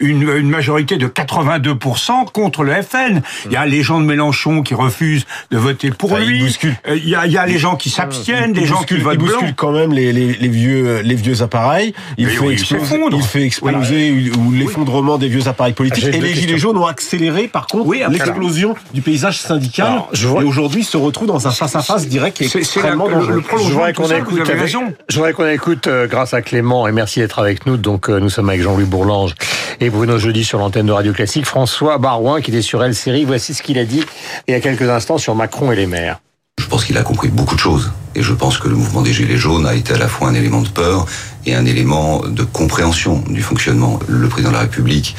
une, 0.00 0.22
une 0.22 0.50
majorité 0.50 0.96
de 0.96 1.08
82% 1.08 2.30
contre 2.32 2.64
le 2.64 2.74
FN. 2.82 3.22
Il 3.46 3.52
y 3.52 3.56
a 3.56 3.66
les 3.66 3.82
gens 3.82 4.00
de 4.00 4.06
Mélenchon 4.06 4.62
qui 4.62 4.74
refusent 4.74 5.26
de 5.50 5.58
voter 5.58 5.90
pour 5.90 6.16
lui. 6.16 6.56
Euh, 6.86 6.96
il, 6.96 7.08
y 7.08 7.14
a, 7.14 7.26
il 7.26 7.32
y 7.32 7.38
a 7.38 7.46
les 7.46 7.58
gens 7.58 7.76
qui 7.76 7.90
s'abstiennent, 7.90 8.52
des 8.52 8.66
gens 8.66 8.82
qui 8.82 8.96
votent 8.98 9.14
il 9.14 9.18
bouscule 9.18 9.54
quand 9.54 9.72
même 9.72 9.92
les, 9.92 10.12
les, 10.12 10.34
les, 10.34 10.48
vieux 10.48 11.00
les 11.00 11.14
vieux 11.14 11.42
appareils. 11.42 11.94
Il, 12.18 12.28
fait, 12.28 12.52
exploser, 12.52 13.00
il 13.12 13.22
fait 13.22 13.44
exploser 13.44 14.30
l'effondrement 14.52 15.18
des 15.18 15.28
vieux 15.28 15.48
appareils 15.48 15.69
politique. 15.72 16.04
Et 16.04 16.20
les 16.20 16.34
Gilets 16.34 16.58
jaunes 16.58 16.78
ont 16.78 16.86
accéléré, 16.86 17.48
par 17.48 17.66
contre, 17.66 17.92
l'explosion 18.10 18.74
du 18.92 19.02
paysage 19.02 19.38
syndical. 19.38 20.02
je 20.12 20.28
Et 20.28 20.44
aujourd'hui, 20.44 20.84
se 20.84 20.96
retrouve 20.96 21.28
dans 21.28 21.46
un 21.46 21.50
face-à-face 21.50 22.06
direct 22.06 22.36
qui 22.36 22.44
est, 22.44 22.56
extrêmement 22.56 23.08
dangereux. 23.08 23.42
je 23.50 23.72
voudrais 23.72 23.92
qu'on 23.92 24.10
écoute, 24.10 24.42
je 25.08 25.14
voudrais 25.16 25.32
qu'on 25.32 25.48
écoute, 25.48 25.88
grâce 26.08 26.34
à 26.34 26.42
Clément, 26.42 26.86
et 26.86 26.92
merci 26.92 27.20
d'être 27.20 27.38
avec 27.38 27.66
nous. 27.66 27.76
Donc, 27.76 28.08
euh, 28.08 28.18
nous 28.18 28.30
sommes 28.30 28.48
avec 28.48 28.62
Jean-Louis 28.62 28.84
Bourlange 28.84 29.34
et 29.80 29.90
Bruno 29.90 30.18
Jeudi 30.18 30.44
sur 30.44 30.58
l'antenne 30.58 30.86
de 30.86 30.92
Radio 30.92 31.12
Classique. 31.12 31.46
François 31.46 31.98
Barouin, 31.98 32.40
qui 32.40 32.50
était 32.50 32.62
sur 32.62 32.82
Elle 32.84 32.94
Série. 32.94 33.24
Voici 33.24 33.54
ce 33.54 33.62
qu'il 33.62 33.78
a 33.78 33.84
dit 33.84 34.04
il 34.46 34.52
y 34.52 34.54
a 34.54 34.60
quelques 34.60 34.88
instants 34.88 35.18
sur 35.18 35.34
Macron 35.34 35.72
et 35.72 35.76
les 35.76 35.86
maires. 35.86 36.20
pense 36.68 36.84
qu'il 36.84 36.98
a 36.98 37.02
compris 37.02 37.28
beaucoup 37.28 37.54
de 37.54 37.60
choses. 37.60 37.92
Et 38.14 38.22
je 38.22 38.32
pense 38.32 38.58
que 38.58 38.68
le 38.68 38.74
mouvement 38.74 39.02
des 39.02 39.12
Gilets 39.12 39.36
jaunes 39.36 39.66
a 39.66 39.74
été 39.74 39.94
à 39.94 39.98
la 39.98 40.08
fois 40.08 40.28
un 40.28 40.34
élément 40.34 40.62
de 40.62 40.68
peur 40.68 41.06
et 41.46 41.54
un 41.54 41.64
élément 41.64 42.20
de 42.26 42.42
compréhension 42.42 43.22
du 43.28 43.42
fonctionnement. 43.42 43.98
Le 44.08 44.28
président 44.28 44.50
de 44.50 44.56
la 44.56 44.62
République, 44.62 45.16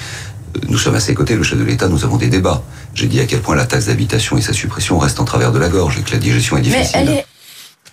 nous 0.67 0.77
sommes 0.77 0.95
à 0.95 0.99
ses 0.99 1.13
côtés, 1.13 1.35
le 1.35 1.43
chef 1.43 1.57
de 1.57 1.63
l'État, 1.63 1.87
nous 1.87 2.03
avons 2.03 2.17
des 2.17 2.27
débats. 2.27 2.63
J'ai 2.93 3.07
dit 3.07 3.19
à 3.19 3.25
quel 3.25 3.39
point 3.39 3.55
la 3.55 3.65
taxe 3.65 3.85
d'habitation 3.87 4.37
et 4.37 4.41
sa 4.41 4.53
suppression 4.53 4.97
restent 4.97 5.19
en 5.19 5.25
travers 5.25 5.51
de 5.51 5.59
la 5.59 5.69
gorge 5.69 5.97
et 5.97 6.01
que 6.01 6.11
la 6.11 6.17
digestion 6.17 6.57
est 6.57 6.61
difficile. 6.61 6.91
Mais 6.93 7.01
elle 7.01 7.09
est, 7.09 7.25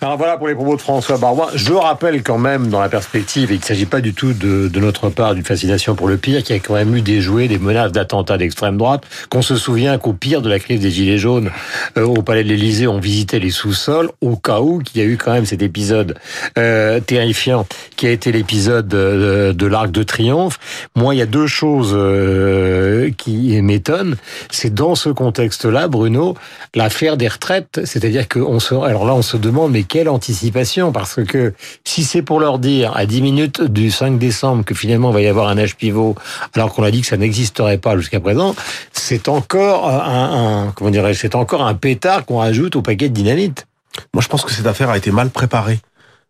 Alors 0.01 0.15
voilà 0.15 0.37
pour 0.37 0.47
les 0.47 0.55
propos 0.55 0.77
de 0.77 0.81
François 0.81 1.17
Barois. 1.17 1.49
Je 1.55 1.73
rappelle 1.73 2.23
quand 2.23 2.37
même 2.37 2.67
dans 2.67 2.79
la 2.79 2.87
perspective, 2.87 3.51
et 3.51 3.55
qu'il 3.55 3.63
ne 3.63 3.65
s'agit 3.65 3.85
pas 3.85 3.99
du 3.99 4.13
tout 4.13 4.31
de, 4.31 4.69
de 4.69 4.79
notre 4.79 5.09
part 5.09 5.35
d'une 5.35 5.43
fascination 5.43 5.93
pour 5.93 6.07
le 6.07 6.15
pire, 6.15 6.41
qu'il 6.41 6.55
y 6.55 6.57
a 6.57 6.61
quand 6.61 6.75
même 6.75 6.95
eu 6.95 7.01
des 7.01 7.19
jouets, 7.19 7.49
des 7.49 7.59
menaces 7.59 7.91
d'attentats 7.91 8.37
d'extrême 8.37 8.77
droite, 8.77 9.03
qu'on 9.29 9.41
se 9.41 9.57
souvient 9.57 9.97
qu'au 9.97 10.13
pire 10.13 10.41
de 10.41 10.47
la 10.47 10.57
crise 10.59 10.79
des 10.79 10.89
Gilets 10.89 11.17
jaunes, 11.17 11.51
euh, 11.97 12.05
au 12.05 12.21
Palais 12.21 12.45
de 12.45 12.47
l'Élysée, 12.47 12.87
on 12.87 12.99
visitait 12.99 13.39
les 13.39 13.49
sous-sols, 13.49 14.09
au 14.21 14.37
cas 14.37 14.61
où 14.61 14.79
qu'il 14.79 15.01
y 15.01 15.03
a 15.03 15.07
eu 15.07 15.17
quand 15.17 15.33
même 15.33 15.45
cet 15.45 15.61
épisode 15.61 16.15
euh, 16.57 17.01
terrifiant 17.01 17.67
qui 17.97 18.07
a 18.07 18.11
été 18.11 18.31
l'épisode 18.31 18.87
de, 18.87 19.51
de 19.51 19.65
l'Arc 19.65 19.91
de 19.91 20.03
Triomphe. 20.03 20.59
Moi, 20.95 21.13
il 21.13 21.17
y 21.17 21.21
a 21.21 21.25
deux 21.25 21.47
choses 21.47 21.91
euh, 21.93 23.11
qui 23.17 23.61
m'étonnent. 23.61 24.15
C'est 24.49 24.73
dans 24.73 24.95
ce 24.95 25.09
contexte-là, 25.09 25.89
Bruno, 25.89 26.37
l'affaire 26.73 27.17
des 27.17 27.27
retraites. 27.27 27.81
C'est-à-dire 27.83 28.29
qu'on 28.29 28.61
se, 28.61 28.73
alors 28.75 29.05
là, 29.05 29.13
on 29.13 29.21
se 29.21 29.35
demande, 29.35 29.73
mais 29.73 29.83
quelle 29.89 30.07
anticipation 30.07 30.93
Parce 30.93 31.21
que 31.25 31.53
si 31.83 32.03
c'est 32.05 32.21
pour 32.21 32.39
leur 32.39 32.59
dire 32.59 32.95
à 32.95 33.05
10 33.05 33.21
minutes 33.21 33.61
du 33.61 33.91
5 33.91 34.17
décembre 34.17 34.63
que 34.63 34.73
finalement 34.73 35.09
il 35.09 35.13
va 35.13 35.21
y 35.21 35.27
avoir 35.27 35.49
un 35.49 35.57
âge 35.57 35.75
pivot, 35.75 36.15
alors 36.55 36.73
qu'on 36.73 36.83
a 36.83 36.91
dit 36.91 37.01
que 37.01 37.07
ça 37.07 37.17
n'existerait 37.17 37.77
pas 37.79 37.97
jusqu'à 37.97 38.21
présent, 38.21 38.55
c'est 38.93 39.27
encore 39.27 39.89
un, 39.89 40.67
un 40.67 40.71
comment 40.71 40.91
dirais 40.91 41.13
c'est 41.13 41.35
encore 41.35 41.63
un 41.63 41.73
pétard 41.73 42.25
qu'on 42.25 42.39
ajoute 42.39 42.77
au 42.77 42.81
paquet 42.81 43.09
de 43.09 43.13
dynamite. 43.13 43.65
Moi, 44.13 44.21
je 44.21 44.27
pense 44.27 44.43
que 44.43 44.51
cette 44.51 44.67
affaire 44.67 44.89
a 44.89 44.97
été 44.97 45.11
mal 45.11 45.29
préparée. 45.29 45.79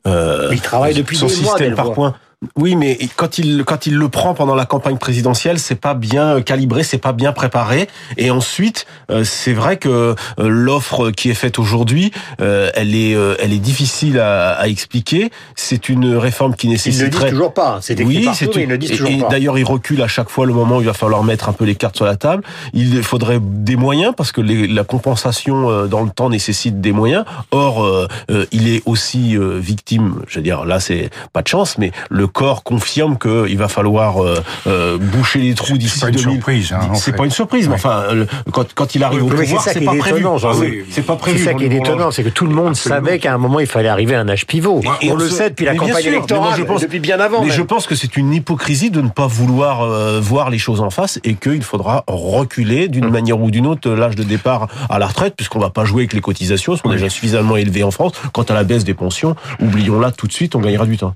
Euh, 0.08 0.50
Il 0.52 0.62
travaille 0.62 0.94
depuis 0.94 1.18
son 1.18 1.28
des 1.28 1.36
mois, 1.42 1.58
système 1.58 1.76
par 1.76 1.92
point. 1.92 2.16
Oui, 2.56 2.78
mais 2.78 2.98
quand 3.18 3.38
il 3.38 3.66
quand 3.66 3.86
il 3.86 3.98
le 3.98 4.08
prend 4.08 4.34
pendant 4.34 4.56
la 4.56 4.66
campagne 4.66 4.96
présidentielle, 4.98 5.60
c'est 5.60 5.76
pas 5.76 5.94
bien 5.94 6.42
calibré, 6.42 6.84
c'est 6.84 6.98
pas 6.98 7.12
bien 7.12 7.34
préparé. 7.34 7.90
Et 8.16 8.32
ensuite, 8.32 8.86
euh, 9.12 9.26
c'est 9.26 9.52
vrai 9.52 9.76
que 9.76 9.90
euh, 9.90 10.16
l'offre 10.38 11.12
qui 11.12 11.30
est 11.30 11.34
faite 11.34 11.60
aujourd'hui, 11.60 12.12
euh, 12.40 12.72
elle 12.76 12.96
est 12.96 13.12
elle 13.12 13.52
est 13.52 13.60
difficile 13.60 14.20
à, 14.22 14.52
à 14.54 14.68
expliquer. 14.70 15.32
C'est 15.58 15.90
une 15.90 16.16
réforme 16.16 16.56
qui 16.56 16.68
Il 16.68 16.70
ne 16.72 16.78
dit 16.78 16.88
nécessiterait 16.92 17.30
toujours 17.30 17.54
pas. 17.54 17.80
C'est 17.82 18.02
oui, 18.02 18.24
partout, 18.24 18.38
c'est 18.54 18.56
mais 18.56 18.68
ne 18.68 18.78
toujours 18.88 19.10
et 19.10 19.18
pas. 19.18 19.28
d'ailleurs, 19.28 19.58
il 19.58 19.66
recule 19.66 20.02
à 20.02 20.08
chaque 20.08 20.30
fois 20.30 20.46
le 20.46 20.54
moment 20.54 20.78
où 20.78 20.82
il 20.82 20.88
va 20.88 20.94
falloir 20.94 21.22
mettre 21.26 21.50
un 21.50 21.54
peu 21.54 21.66
les 21.66 21.76
cartes 21.76 21.98
sur 21.98 22.06
la 22.06 22.16
table. 22.16 22.44
Il 22.74 23.04
faudrait 23.04 23.40
des 23.42 23.76
moyens 23.76 24.14
parce 24.16 24.32
que 24.32 24.40
les- 24.40 24.66
la 24.68 24.86
compensation 24.86 25.88
dans 25.88 26.04
le 26.04 26.10
temps 26.10 26.30
nécessite 26.30 26.80
des 26.80 26.94
moyens. 26.94 27.26
Or, 27.52 27.84
euh, 27.84 28.08
il 28.54 28.70
est 28.70 28.82
aussi 28.86 29.36
victime. 29.38 30.22
Je 30.30 30.38
veux 30.40 30.44
dire, 30.44 30.64
là, 30.64 30.80
c'est 30.80 31.10
pas 31.34 31.42
de 31.42 31.48
chance, 31.50 31.78
mais 31.78 31.92
le 32.10 32.29
corps 32.30 32.64
confirme 32.64 33.18
qu'il 33.18 33.58
va 33.58 33.68
falloir 33.68 34.24
euh, 34.24 34.42
euh, 34.68 34.98
boucher 34.98 35.40
les 35.40 35.54
trous 35.56 35.78
d'ici 35.78 35.96
C'est 36.00 36.02
pas 36.02 36.08
une 36.10 36.16
2000. 36.16 36.32
surprise, 36.36 36.74
hein, 36.74 36.94
c'est 36.96 37.16
pas 37.16 37.26
une 37.26 37.32
surprise, 37.32 37.68
mais 37.68 37.76
enfin, 37.76 38.04
le- 38.14 38.28
quand, 38.52 38.74
quand 38.74 38.96
il 38.96 39.04
arrive 39.04 39.24
au 39.24 39.30
Oui, 39.30 39.36
pouvoir, 39.46 39.62
c'est 39.64 39.70
ça 39.70 39.74
c'est 39.74 39.80
qui 39.80 39.86
pas 39.86 39.94
est 39.96 39.98
prévu. 39.98 40.26
Ah 40.26 40.52
C'est 40.90 41.06
pas 41.06 41.16
prévu. 41.16 41.40
C'est 41.40 41.46
ça 41.46 41.54
qui 41.54 41.64
est 41.64 41.68
Jean-Luc 41.68 41.82
étonnant, 41.82 41.96
Bourlange. 41.98 42.14
c'est 42.14 42.24
que 42.24 42.30
tout 42.30 42.46
le 42.46 42.54
monde 42.54 42.70
Absolument. 42.70 43.06
savait 43.06 43.20
qu'à 43.20 43.34
un 43.34 43.38
moment 43.38 43.60
il 43.60 43.68
fallait 43.68 43.90
arriver 43.90 44.16
à 44.16 44.22
un 44.22 44.30
âge 44.30 44.46
pivot. 44.46 44.82
Et 45.02 45.12
on, 45.12 45.16
le 45.16 45.30
sait 45.30 45.50
depuis 45.50 45.66
la 45.66 45.76
campagne 45.76 46.02
sûr, 46.04 46.12
électorale, 46.14 46.54
je 46.58 46.64
pense- 46.64 46.82
depuis 46.82 47.00
bien 47.00 47.20
avant. 47.20 47.42
Mais 47.42 47.48
même. 47.48 47.56
je 47.56 47.62
pense 47.64 47.88
que 47.88 47.96
c'est 47.96 48.16
une 48.18 48.34
hypocrisie 48.34 48.92
de 48.92 49.02
ne 49.02 49.10
pas 49.10 49.28
vouloir 49.28 49.82
euh, 49.82 50.20
voir 50.22 50.50
les 50.50 50.58
choses 50.60 50.82
en 50.82 50.90
face 50.90 51.20
et 51.24 51.36
qu'il 51.36 51.64
faudra 51.64 52.04
reculer 52.08 52.88
d'une 52.88 53.06
Hum. 53.06 53.12
manière 53.12 53.40
ou 53.42 53.50
d'une 53.52 53.66
autre 53.66 53.90
l'âge 53.92 54.16
de 54.16 54.24
départ 54.24 54.68
à 54.90 55.00
la 55.00 55.08
retraite, 55.08 55.34
puisqu'on 55.36 55.60
va 55.60 55.70
pas 55.70 55.84
jouer 55.86 56.02
avec 56.04 56.14
les 56.14 56.22
cotisations, 56.22 56.74
elles 56.74 56.80
sont 56.80 56.90
déjà 56.90 57.10
suffisamment 57.10 57.56
élevées 57.58 57.84
en 57.84 57.92
France. 57.92 58.12
Quant 58.34 58.44
à 58.44 58.54
la 58.54 58.64
baisse 58.64 58.84
des 58.84 58.94
pensions, 58.94 59.36
oublions-la 59.60 60.12
tout 60.12 60.28
de 60.28 60.32
suite, 60.34 60.56
on 60.56 60.60
gagnera 60.60 60.86
du 60.86 60.98
temps. 60.98 61.16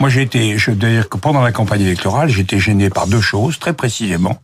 Moi, 0.00 0.08
j'ai 0.08 0.22
été, 0.22 0.51
je 0.58 0.70
dois 0.70 0.90
dire 0.90 1.08
que 1.08 1.16
pendant 1.16 1.42
la 1.42 1.52
campagne 1.52 1.82
électorale, 1.82 2.28
j'étais 2.28 2.58
gêné 2.58 2.90
par 2.90 3.06
deux 3.06 3.20
choses, 3.20 3.58
très 3.58 3.72
précisément. 3.72 4.38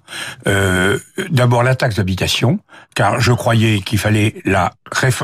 Euh, 0.46 0.98
D'abord, 1.30 1.62
la 1.62 1.74
taxe 1.74 1.96
d'habitation, 1.96 2.58
car 2.94 3.20
je 3.20 3.32
croyais 3.32 3.80
qu'il 3.80 3.98
fallait 3.98 4.36
la, 4.44 4.72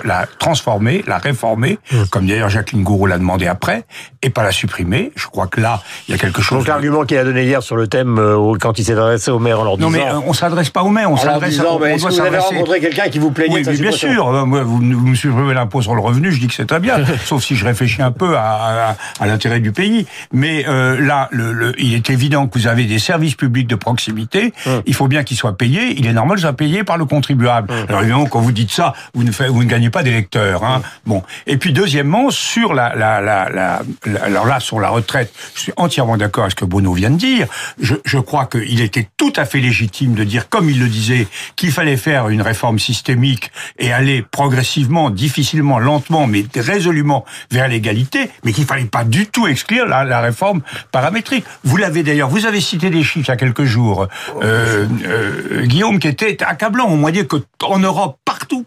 la 0.05 0.27
transformer, 0.39 1.05
la 1.07 1.19
réformer, 1.19 1.79
comme 2.11 2.27
d'ailleurs 2.27 2.49
Jacqueline 2.49 2.83
Gouraud 2.83 3.07
l'a 3.07 3.19
demandé 3.19 3.47
après, 3.47 3.85
et 4.23 4.31
pas 4.31 4.43
la 4.43 4.53
supprimer. 4.53 5.13
Je 5.17 5.27
crois 5.27 5.47
que 5.47 5.61
là, 5.61 5.83
il 6.09 6.13
y 6.13 6.15
a 6.15 6.19
quelque 6.19 6.43
chose... 6.43 6.59
Donc 6.59 6.69
l'argument 6.69 7.05
qu'il 7.05 7.19
a 7.19 7.25
donné 7.25 7.45
hier 7.45 7.63
sur 7.63 7.77
le 7.77 7.87
thème 7.89 8.19
euh, 8.19 8.55
quand 8.61 8.79
il 8.79 8.85
s'est 8.85 8.93
adressé 8.93 9.31
au 9.31 9.39
maire 9.39 9.61
en 9.61 9.65
leur 9.65 9.77
disant, 9.77 9.91
Non, 9.91 9.97
mais 9.97 10.07
euh, 10.07 10.21
on 10.27 10.33
s'adresse 10.33 10.71
pas 10.71 10.83
aux 10.83 10.89
maires, 10.91 11.11
on 11.11 11.17
s'adresse 11.17 11.59
à... 11.61 11.73
on 11.73 11.79
mais 11.79 11.97
que 11.97 12.01
vous 12.01 12.21
avez 12.21 12.39
rencontré 12.39 12.81
quelqu'un 12.81 13.09
qui 13.09 13.19
vous 13.19 13.31
plaignait 13.31 13.55
Oui, 13.57 13.61
de 13.61 13.65
sa 13.67 13.71
mais 13.73 13.79
bien 13.79 13.91
sûr. 13.93 14.29
Euh, 14.29 14.45
moi, 14.45 14.63
Vous, 14.63 14.77
vous 14.79 14.83
me 15.07 15.15
supprimez 15.15 15.55
l'impôt 15.55 15.83
sur 15.83 15.95
le 15.95 16.01
revenu, 16.01 16.33
je 16.33 16.41
dis 16.41 16.47
que 16.49 16.55
c'est 16.55 16.67
très 16.67 16.81
bien, 16.81 16.97
sauf 17.25 17.43
si 17.43 17.57
je 17.57 17.65
réfléchis 17.65 18.03
un 18.03 18.13
peu 18.13 18.37
à, 18.37 18.91
à, 18.91 18.97
à 19.21 19.27
l'intérêt 19.27 19.61
du 19.61 19.73
pays. 19.73 20.07
Mais 20.33 20.65
euh, 20.69 21.01
là, 21.01 21.29
le, 21.33 21.53
le- 21.53 21.75
il 21.81 21.95
est 21.95 22.11
évident 22.11 22.47
que 22.47 22.59
vous 22.59 22.67
avez 22.67 22.85
des 22.85 22.99
services 22.99 23.35
publics 23.35 23.67
de 23.67 23.77
proximité. 23.77 24.53
Hum. 24.67 24.83
Il 24.87 24.95
faut 24.95 25.09
bien 25.09 25.23
qu'ils 25.25 25.37
soient 25.37 25.57
payés. 25.57 25.95
Il 25.99 26.07
est 26.07 26.13
normal 26.13 26.37
qu'ils 26.37 26.43
soient 26.43 26.53
payés 26.53 26.85
par 26.85 26.97
le 26.97 27.05
contribuable. 27.05 27.73
Alors 27.89 28.01
évidemment, 28.03 28.27
quand 28.27 28.41
vous 28.41 28.53
dites 28.53 28.71
ça, 28.71 28.95
vous 29.15 29.25
ne, 29.25 29.33
faites, 29.33 29.49
vous 29.55 29.65
ne 29.65 29.69
gagnez 29.69 29.91
pas 29.91 30.03
d'électeurs. 30.03 30.65
Hein. 30.65 30.83
Bon. 31.07 31.23
Et 31.47 31.57
puis 31.57 31.73
deuxièmement, 31.73 32.31
sur 32.31 32.75
la, 32.75 32.95
la, 32.95 33.21
la, 33.21 33.49
la, 33.49 33.83
la- 34.07 34.23
alors 34.25 34.47
là, 34.47 34.61
sur 34.61 34.81
la 34.81 34.89
retraite, 34.89 35.33
je 35.55 35.61
suis 35.61 35.73
entièrement 35.77 36.17
d'accord 36.17 36.45
avec 36.45 36.53
ce 36.53 36.57
que 36.57 36.65
Bruno 36.65 36.93
vient 36.93 37.11
de 37.11 37.17
dire. 37.17 37.47
Je, 37.81 37.95
je 38.05 38.19
crois 38.19 38.47
qu'il 38.47 38.81
était 38.81 39.09
tout 39.17 39.33
à 39.37 39.45
fait 39.45 39.61
légitime 39.61 40.15
de 40.15 40.25
dire, 40.25 40.49
comme 40.49 40.69
il 40.69 40.79
le 40.79 40.89
disait, 40.89 41.27
qu'il 41.57 41.71
fallait 41.73 41.97
faire 41.97 42.29
une 42.29 42.43
réforme 42.43 42.79
systémique 42.79 43.51
et 43.79 43.93
aller 43.93 44.23
progressivement, 44.23 45.11
difficilement, 45.11 45.79
lentement, 45.79 46.27
mais 46.27 46.45
résolument 46.57 47.25
vers 47.51 47.69
l'égalité, 47.69 48.31
mais 48.45 48.53
qu'il 48.53 48.65
fallait 48.65 48.85
pas 48.85 49.05
du 49.05 49.27
tout 49.27 49.47
exclure 49.47 49.87
la, 49.87 50.05
la 50.05 50.21
réforme 50.21 50.63
paramétrique. 50.93 51.45
Vous 51.65 51.77
l'avez 51.77 52.03
d'ailleurs, 52.03 52.29
vous 52.29 52.47
avez 52.47 52.61
cité 52.61 52.91
des 52.91 53.03
chiffres 53.03 53.27
il 53.27 53.29
y 53.29 53.33
a 53.33 53.37
quelques 53.37 53.65
jours, 53.65 54.09
euh, 54.43 54.87
euh, 55.07 55.67
Guillaume, 55.67 55.99
qui 55.99 56.09
était 56.09 56.37
accablant. 56.43 56.87
On 56.89 56.97
m'a 56.97 57.11
dit 57.11 57.27
que 57.27 57.37
en 57.63 57.79
Europe, 57.79 58.19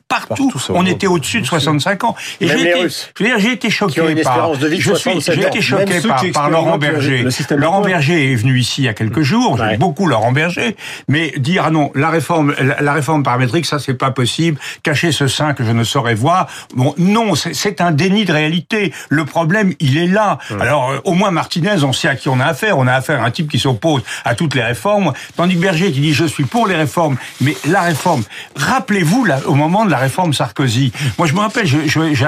partout, 0.08 0.28
partout, 0.28 0.44
Partout, 0.50 0.60
ça 0.60 0.74
on 0.76 0.86
était 0.86 1.08
au-dessus 1.08 1.42
de 1.42 1.46
65 1.46 2.04
ans. 2.04 2.16
Et 2.42 2.46
Même 2.48 2.58
j'ai 2.58 2.64
les 2.64 2.70
été, 2.72 2.80
Russes. 2.82 3.12
je 3.18 3.24
veux 3.24 3.30
dire, 3.30 3.40
j'ai 3.40 3.52
été 3.54 3.70
choqué 3.70 3.94
Qui 3.94 4.02
ont 4.02 4.10
une 4.10 4.22
par, 4.22 4.52
de 4.58 4.68
vie 4.68 4.78
de 4.78 4.82
je 4.82 4.94
suis, 4.94 5.12
67 5.22 5.36
j'ai 5.36 5.48
été 5.48 5.62
choqué 5.62 6.00
par, 6.02 6.22
par 6.34 6.50
Laurent 6.50 6.78
Berger. 6.78 7.26
Laurent. 7.52 7.82
Berger 7.82 8.32
est 8.32 8.36
venu 8.36 8.60
ici 8.60 8.82
il 8.82 8.86
y 8.86 8.88
a 8.88 8.94
quelques 8.94 9.22
jours. 9.22 9.58
J'aime 9.58 9.68
Ouais. 9.68 9.78
beaucoup 9.78 10.08
Laurent 10.08 10.32
Berger, 10.32 10.76
mais 11.08 11.34
dire 11.38 11.64
ah 11.66 11.72
non, 11.72 11.92
la 11.96 12.10
réforme, 12.10 12.54
la, 12.60 12.82
la 12.82 12.94
réforme 12.94 13.24
paramétrique, 13.24 13.66
ça 13.66 13.80
c'est 13.80 13.94
pas 13.94 14.12
possible. 14.12 14.60
Cacher 14.84 15.12
ce 15.12 15.28
sein 15.28 15.54
que 15.54 15.64
je 15.64 15.72
ne 15.72 15.84
saurais 15.84 16.16
voir. 16.16 16.48
Bon, 16.76 16.94
non, 16.98 17.36
c'est- 17.36 17.54
c'est 17.54 17.82
un 17.82 17.92
déni 17.92 18.26
de 18.26 18.32
réalité. 18.34 18.94
Le 19.10 19.26
problème, 19.26 19.74
il 19.80 19.98
est 19.98 20.08
là. 20.08 20.38
Alors, 20.60 20.92
euh, 20.92 21.00
au 21.04 21.14
moins 21.14 21.32
Martinez, 21.32 21.84
on 21.84 21.94
sait 21.94 22.08
à 22.08 22.16
qui 22.16 22.30
on 22.30 22.40
a 22.40 22.46
affaire. 22.46 22.78
On 22.78 22.88
a 22.88 22.94
affaire 22.94 23.22
à 23.22 23.26
un 23.26 23.32
type 23.32 23.50
qui 23.50 23.60
s'oppose 23.60 24.04
à 24.26 24.36
toutes 24.36 24.56
les 24.56 24.64
réformes, 24.64 25.14
tandis 25.36 25.56
que 25.56 25.62
Berger 25.62 25.92
qui 25.92 26.00
dit 26.00 26.14
je 26.14 26.26
suis 26.26 26.46
pour 26.46 26.68
les 26.68 26.76
réformes, 26.76 27.18
mais 27.42 27.56
la 27.68 27.82
réforme. 27.82 28.24
Rappelez-vous 28.56 29.26
là, 29.26 29.40
au 29.46 29.56
moment 29.56 29.86
de 29.88 29.92
la 29.92 29.98
réforme 29.98 30.34
Sarkozy. 30.34 30.92
Moi, 31.18 31.28
je 31.28 31.34
me 31.34 31.40
rappelle, 31.40 31.66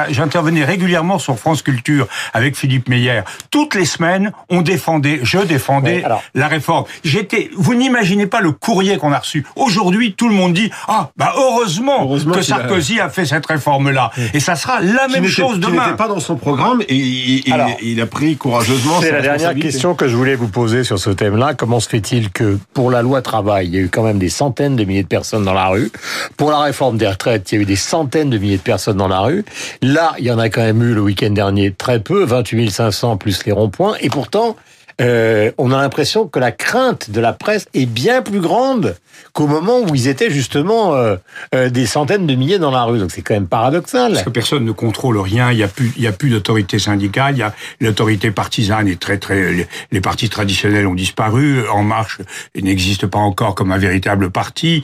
j'intervenais 0.10 0.64
régulièrement 0.66 1.20
sur 1.20 1.38
France 1.38 1.62
Culture 1.62 2.08
avec 2.34 2.56
Philippe 2.56 2.90
Meyer. 2.90 3.22
Toutes 3.52 3.76
les 3.76 3.86
semaines, 3.86 4.32
on 4.50 4.62
défendait, 4.62 5.20
je 5.24 5.40
défendais 5.40 6.04
alors. 6.04 6.24
la 6.34 6.48
réforme. 6.48 6.86
J'étais, 7.04 7.50
vous 7.56 7.76
n'imaginez 7.76 8.26
pas 8.26 8.42
le 8.42 8.52
courrier 8.52 8.98
qu'on 8.98 9.12
a 9.12 9.20
reçu. 9.20 9.46
Aujourd'hui, 9.56 10.14
tout 10.14 10.28
le 10.28 10.36
monde 10.36 10.54
dit 10.54 10.72
ah 10.88 11.12
bah 11.18 11.34
heureusement, 11.38 12.04
Heureusement 12.04 12.34
que 12.34 12.42
Sarkozy 12.42 13.00
a... 13.00 13.10
fait 13.10 13.26
cette 13.26 13.46
réforme-là. 13.46 14.12
Et 14.34 14.40
ça 14.40 14.56
sera 14.56 14.80
la 14.82 15.08
Qui 15.08 15.14
même 15.14 15.28
chose 15.28 15.60
demain. 15.60 15.86
n'était 15.86 15.98
pas 15.98 16.08
dans 16.08 16.20
son 16.20 16.36
programme 16.36 16.82
et, 16.88 17.44
Alors, 17.52 17.70
il 17.82 18.00
a 18.02 18.06
pris 18.06 18.38
courageusement 18.38 19.02
C'est 19.02 19.12
la 19.12 19.22
dernière 19.22 19.56
question 19.56 19.96
que 19.96 20.08
je 20.08 20.16
voulais 20.16 20.36
vous 20.36 20.48
poser 20.48 20.84
sur 20.84 21.00
ce 21.00 21.10
thème-là. 21.10 21.54
Comment 21.54 21.80
se 21.80 21.90
fait-il 21.90 22.30
que 22.32 22.58
pour 22.74 22.92
la 22.92 23.02
loi 23.02 23.22
travail, 23.22 23.68
il 23.68 23.76
y 23.76 23.78
a 23.78 23.82
eu 23.82 23.90
quand 23.90 24.04
même 24.04 24.20
des 24.20 24.30
centaines 24.30 24.76
de 24.76 24.84
milliers 24.84 25.04
de 25.04 25.08
personnes 25.08 25.44
dans 25.44 25.54
la 25.54 25.68
rue 25.68 25.92
Pour 26.38 26.52
la 26.52 26.60
réforme 26.60 26.98
des 26.98 27.08
retraites, 27.08 27.39
il 27.52 27.56
y 27.56 27.58
a 27.58 27.62
eu 27.62 27.66
des 27.66 27.76
centaines 27.76 28.30
de 28.30 28.38
milliers 28.38 28.58
de 28.58 28.62
personnes 28.62 28.98
dans 28.98 29.08
la 29.08 29.22
rue. 29.22 29.46
Là, 29.82 30.16
il 30.20 30.26
y 30.26 30.32
en 30.32 30.40
a 30.40 30.50
quand 30.50 30.62
même 30.62 30.82
eu 30.82 30.94
le 30.94 31.02
week-end 31.02 31.32
dernier 31.32 31.72
très 31.72 32.00
peu, 32.00 32.24
28 32.24 32.70
500 32.70 33.18
plus 33.18 33.46
les 33.46 33.52
ronds-points. 33.52 33.96
Et 34.02 34.10
pourtant, 34.10 34.56
euh, 35.02 35.52
on 35.58 35.72
a 35.72 35.78
l'impression 35.82 36.28
que 36.28 36.40
la 36.40 36.52
crainte 36.52 37.10
de 37.12 37.20
la 37.22 37.34
presse 37.34 37.68
est 37.74 37.86
bien 37.86 38.22
plus 38.22 38.40
grande 38.42 38.96
qu'au 39.34 39.48
moment 39.48 39.80
où 39.82 39.94
ils 39.96 40.08
étaient 40.08 40.30
justement 40.32 40.96
euh, 40.96 41.16
euh, 41.54 41.70
des 41.70 41.86
centaines 41.86 42.26
de 42.26 42.36
milliers 42.36 42.58
dans 42.60 42.72
la 42.72 42.84
rue. 42.84 43.00
Donc 43.00 43.12
c'est 43.12 43.22
quand 43.22 43.34
même 43.34 43.48
paradoxal. 43.48 44.14
Parce 44.14 44.24
que 44.24 44.30
personne 44.30 44.64
ne 44.66 44.72
contrôle 44.72 45.18
rien, 45.20 45.52
il 45.52 45.58
n'y 45.58 45.64
a 45.64 45.68
plus, 45.68 45.92
il 45.98 46.04
y 46.04 46.08
a 46.08 46.12
plus 46.12 46.30
d'autorité 46.30 46.80
syndicale, 46.80 47.36
il 47.36 47.40
y 47.40 47.44
a 47.44 47.54
l'autorité 47.82 48.32
partisane 48.32 48.88
est 48.88 49.00
très 49.00 49.18
très, 49.18 49.52
les, 49.54 49.68
les 49.92 50.02
partis 50.02 50.30
traditionnels 50.30 50.88
ont 50.88 50.96
disparu, 50.96 51.68
En 51.70 51.84
Marche 51.84 52.20
n'existe 52.56 53.06
pas 53.08 53.20
encore 53.20 53.56
comme 53.56 53.72
un 53.72 53.78
véritable 53.78 54.30
parti, 54.32 54.84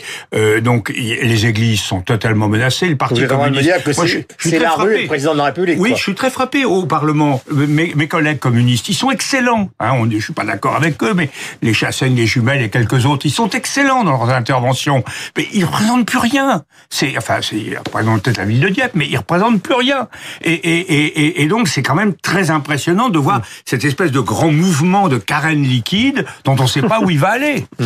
donc 0.62 0.92
y- 0.96 1.16
les 1.26 1.46
églises 1.46 1.82
sont 1.82 2.02
totalement 2.02 2.48
menacées, 2.50 2.88
le 2.88 2.98
parti 2.98 3.22
Vous 3.22 3.28
de 3.28 3.34
me 3.34 3.38
communiste. 3.40 3.64
dire 3.64 3.84
que 3.84 3.96
Moi, 3.96 4.06
je- 4.06 4.12
je 4.12 4.18
suis 4.18 4.50
c'est 4.52 4.56
très 4.58 4.60
la 4.66 4.72
rue 4.72 4.76
frappé. 4.82 4.96
et 4.98 5.02
le 5.04 5.08
président 5.08 5.34
de 5.34 5.38
la 5.38 5.44
République. 5.46 5.78
Oui, 5.80 5.90
quoi. 5.90 5.98
je 5.98 6.04
suis 6.04 6.16
très 6.16 6.30
frappé 6.30 6.66
au 6.66 6.86
Parlement. 6.86 7.42
Mes, 7.52 7.94
mes 7.96 8.08
collègues 8.08 8.40
communistes, 8.40 8.90
ils 8.90 8.94
sont 8.96 9.12
excellents. 9.12 9.70
Hein, 9.80 9.92
on 10.00 10.05
on, 10.06 10.10
je 10.12 10.20
suis 10.24 10.34
pas 10.34 10.46
d'accord 10.46 10.76
avec 10.76 11.02
eux, 11.04 11.14
mais 11.14 11.30
les 11.62 11.74
Chassaigne, 11.74 12.16
les 12.16 12.28
Jumelles 12.28 12.62
et 12.62 12.70
quelques 12.70 13.06
autres, 13.06 13.26
ils 13.26 13.32
sont 13.32 13.50
excellents 13.50 14.04
dans 14.04 14.12
leurs 14.12 14.30
interventions. 14.30 15.04
Mais 15.38 15.48
ils 15.54 15.66
représentent 15.66 16.06
plus 16.06 16.18
rien. 16.18 16.64
C'est, 16.90 17.18
enfin, 17.18 17.40
c'est, 17.42 17.58
ils 17.58 17.78
représentent 17.78 18.24
peut-être 18.24 18.38
la 18.38 18.46
ville 18.46 18.60
de 18.60 18.70
Dieppe, 18.70 18.92
mais 18.96 19.08
ils 19.08 19.18
représentent 19.18 19.62
plus 19.62 19.76
rien. 19.76 20.08
Et, 20.44 20.54
et, 20.54 20.80
et, 20.80 21.42
et 21.44 21.48
donc, 21.48 21.68
c'est 21.68 21.82
quand 21.84 21.96
même 21.96 22.14
très 22.14 22.52
impressionnant 22.52 23.10
de 23.10 23.20
voir 23.20 23.42
cette 23.66 23.86
espèce 23.86 24.12
de 24.12 24.20
grand 24.20 24.52
mouvement 24.52 25.08
de 25.08 25.18
carène 25.18 25.64
liquide 25.64 26.26
dont 26.44 26.56
on 26.60 26.68
sait 26.68 26.82
pas 26.82 27.00
où 27.02 27.10
il 27.10 27.20
va 27.20 27.30
aller. 27.30 27.66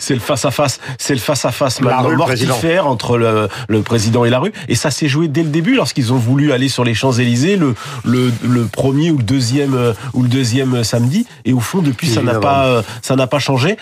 C'est 0.00 0.14
le 0.14 0.20
face 0.20 0.44
à 0.44 0.50
face, 0.50 0.80
c'est 0.98 1.14
le 1.14 1.20
face 1.20 1.44
à 1.44 1.52
face 1.52 1.80
La 1.80 1.90
maintenant 1.90 2.08
rue, 2.08 2.16
le 2.16 2.22
président. 2.22 2.48
mortifère 2.54 2.86
entre 2.88 3.16
le, 3.16 3.48
le 3.68 3.82
président 3.82 4.24
et 4.24 4.30
la 4.30 4.40
rue. 4.40 4.52
Et 4.66 4.74
ça 4.74 4.90
s'est 4.90 5.06
joué 5.06 5.28
dès 5.28 5.44
le 5.44 5.50
début 5.50 5.76
lorsqu'ils 5.76 6.12
ont 6.12 6.16
voulu 6.16 6.50
aller 6.50 6.68
sur 6.68 6.82
les 6.82 6.92
Champs 6.92 7.12
Élysées 7.12 7.54
le, 7.56 7.76
le 8.04 8.32
le 8.42 8.64
premier 8.66 9.12
ou 9.12 9.18
le 9.18 9.22
deuxième 9.22 9.74
euh, 9.74 9.92
ou 10.12 10.22
le 10.22 10.28
deuxième 10.28 10.82
samedi. 10.82 11.24
Et 11.44 11.49
au 11.52 11.60
fond, 11.60 11.80
depuis, 11.82 12.08
ça 12.08 12.22
n'a 12.22 12.38
pas 12.38 12.66
euh, 12.66 12.82
ça 13.02 13.16
n'a 13.16 13.26
pas 13.26 13.38
changé. 13.38 13.76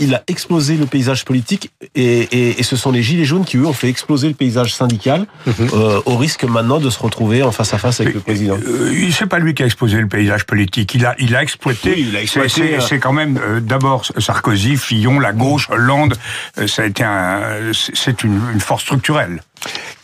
Il 0.00 0.14
a 0.14 0.22
explosé 0.28 0.76
le 0.76 0.86
paysage 0.86 1.24
politique 1.24 1.70
et, 1.94 2.20
et, 2.32 2.60
et 2.60 2.62
ce 2.62 2.76
sont 2.76 2.90
les 2.92 3.02
gilets 3.02 3.24
jaunes 3.24 3.44
qui 3.44 3.56
eux 3.56 3.66
ont 3.66 3.72
fait 3.72 3.88
exploser 3.88 4.28
le 4.28 4.34
paysage 4.34 4.74
syndical 4.74 5.26
Mhm. 5.46 5.68
euh, 5.74 6.00
au 6.06 6.16
risque 6.16 6.44
maintenant 6.44 6.78
de 6.78 6.88
se 6.90 6.98
retrouver 6.98 7.42
en 7.42 7.52
face 7.52 7.74
à 7.74 7.78
face 7.78 8.00
avec 8.00 8.14
le 8.14 8.20
président. 8.20 8.56
Euh, 8.66 9.10
c'est 9.10 9.26
pas 9.26 9.38
lui 9.38 9.54
qui 9.54 9.62
a 9.62 9.66
exposé 9.66 9.98
le 9.98 10.06
paysage 10.08 10.44
politique. 10.44 10.94
Il 10.94 11.04
a, 11.06 11.14
il 11.18 11.34
a 11.36 11.42
exploité. 11.42 11.92
Oui, 11.96 12.06
il 12.08 12.16
a 12.16 12.22
exploité, 12.22 12.76
C'est- 12.80 12.94
euh, 12.96 12.98
quand 12.98 13.12
même 13.12 13.38
euh, 13.42 13.60
d'abord 13.60 14.04
Sarkozy, 14.18 14.76
Fillon, 14.76 15.20
la 15.20 15.32
gauche, 15.32 15.68
Hollande. 15.70 16.14
euh, 16.58 16.66
ça 16.66 16.82
a 16.82 16.86
été 16.86 17.02
un, 17.04 17.40
c'est- 17.72 17.92
c'est 17.94 18.24
une, 18.24 18.40
une 18.52 18.60
force 18.60 18.82
structurelle. 18.82 19.42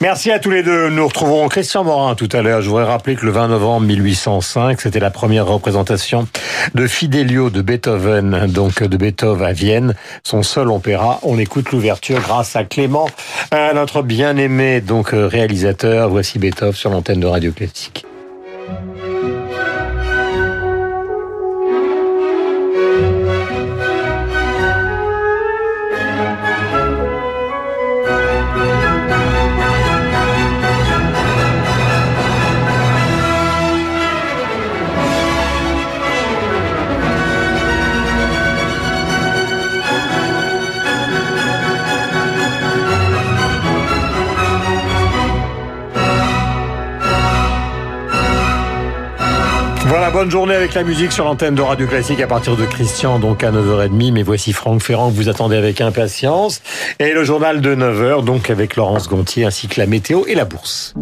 Merci 0.00 0.30
à 0.30 0.38
tous 0.38 0.50
les 0.50 0.62
deux. 0.62 0.90
Nous 0.90 1.06
retrouverons 1.06 1.48
Christian 1.48 1.82
Morin 1.82 2.14
tout 2.14 2.28
à 2.32 2.40
l'heure. 2.40 2.62
Je 2.62 2.68
voudrais 2.68 2.84
rappeler 2.84 3.16
que 3.16 3.26
le 3.26 3.32
20 3.32 3.48
novembre 3.48 3.86
1805, 3.86 4.80
c'était 4.80 5.00
la 5.00 5.10
première 5.10 5.46
représentation 5.46 6.28
de 6.74 6.86
Fidelio 6.86 7.50
de 7.50 7.62
Beethoven, 7.62 8.46
donc 8.46 8.82
de 8.82 8.96
Beethoven 8.96 9.48
à 9.48 9.52
Vienne, 9.52 9.94
son 10.22 10.44
seul 10.44 10.68
opéra. 10.68 11.18
On 11.22 11.38
écoute 11.38 11.72
l'ouverture 11.72 12.20
grâce 12.20 12.54
à 12.54 12.62
Clément, 12.62 13.08
à 13.50 13.72
notre 13.74 14.02
bien-aimé 14.02 14.80
donc 14.80 15.14
euh, 15.14 15.26
réalisateur. 15.26 16.08
Voici 16.08 16.38
Beethoven 16.38 16.74
sur 16.74 16.90
l'antenne 16.90 17.20
de 17.20 17.26
Radio 17.26 17.50
Classique. 17.50 18.04
Bonne 50.18 50.30
journée 50.32 50.56
avec 50.56 50.75
la 50.75 50.82
musique 50.82 51.12
sur 51.12 51.25
l'antenne 51.25 51.54
de 51.54 51.62
Radio 51.62 51.87
Classique 51.87 52.20
à 52.20 52.26
partir 52.26 52.56
de 52.56 52.64
Christian, 52.64 53.20
donc 53.20 53.44
à 53.44 53.52
9h30. 53.52 54.10
Mais 54.12 54.25
voici 54.25 54.52
Franck 54.52 54.82
Ferrand 54.82 55.12
que 55.12 55.14
vous 55.14 55.28
attendez 55.28 55.56
avec 55.56 55.80
impatience. 55.80 56.60
Et 56.98 57.12
le 57.12 57.22
journal 57.22 57.60
de 57.60 57.76
9h, 57.76 58.25
donc 58.25 58.50
avec 58.50 58.75
Laurence 58.75 59.08
Gontier, 59.08 59.44
ainsi 59.44 59.68
que 59.68 59.78
la 59.80 59.87
météo 59.87 60.25
et 60.26 60.34
la 60.34 60.44
bourse. 60.44 60.92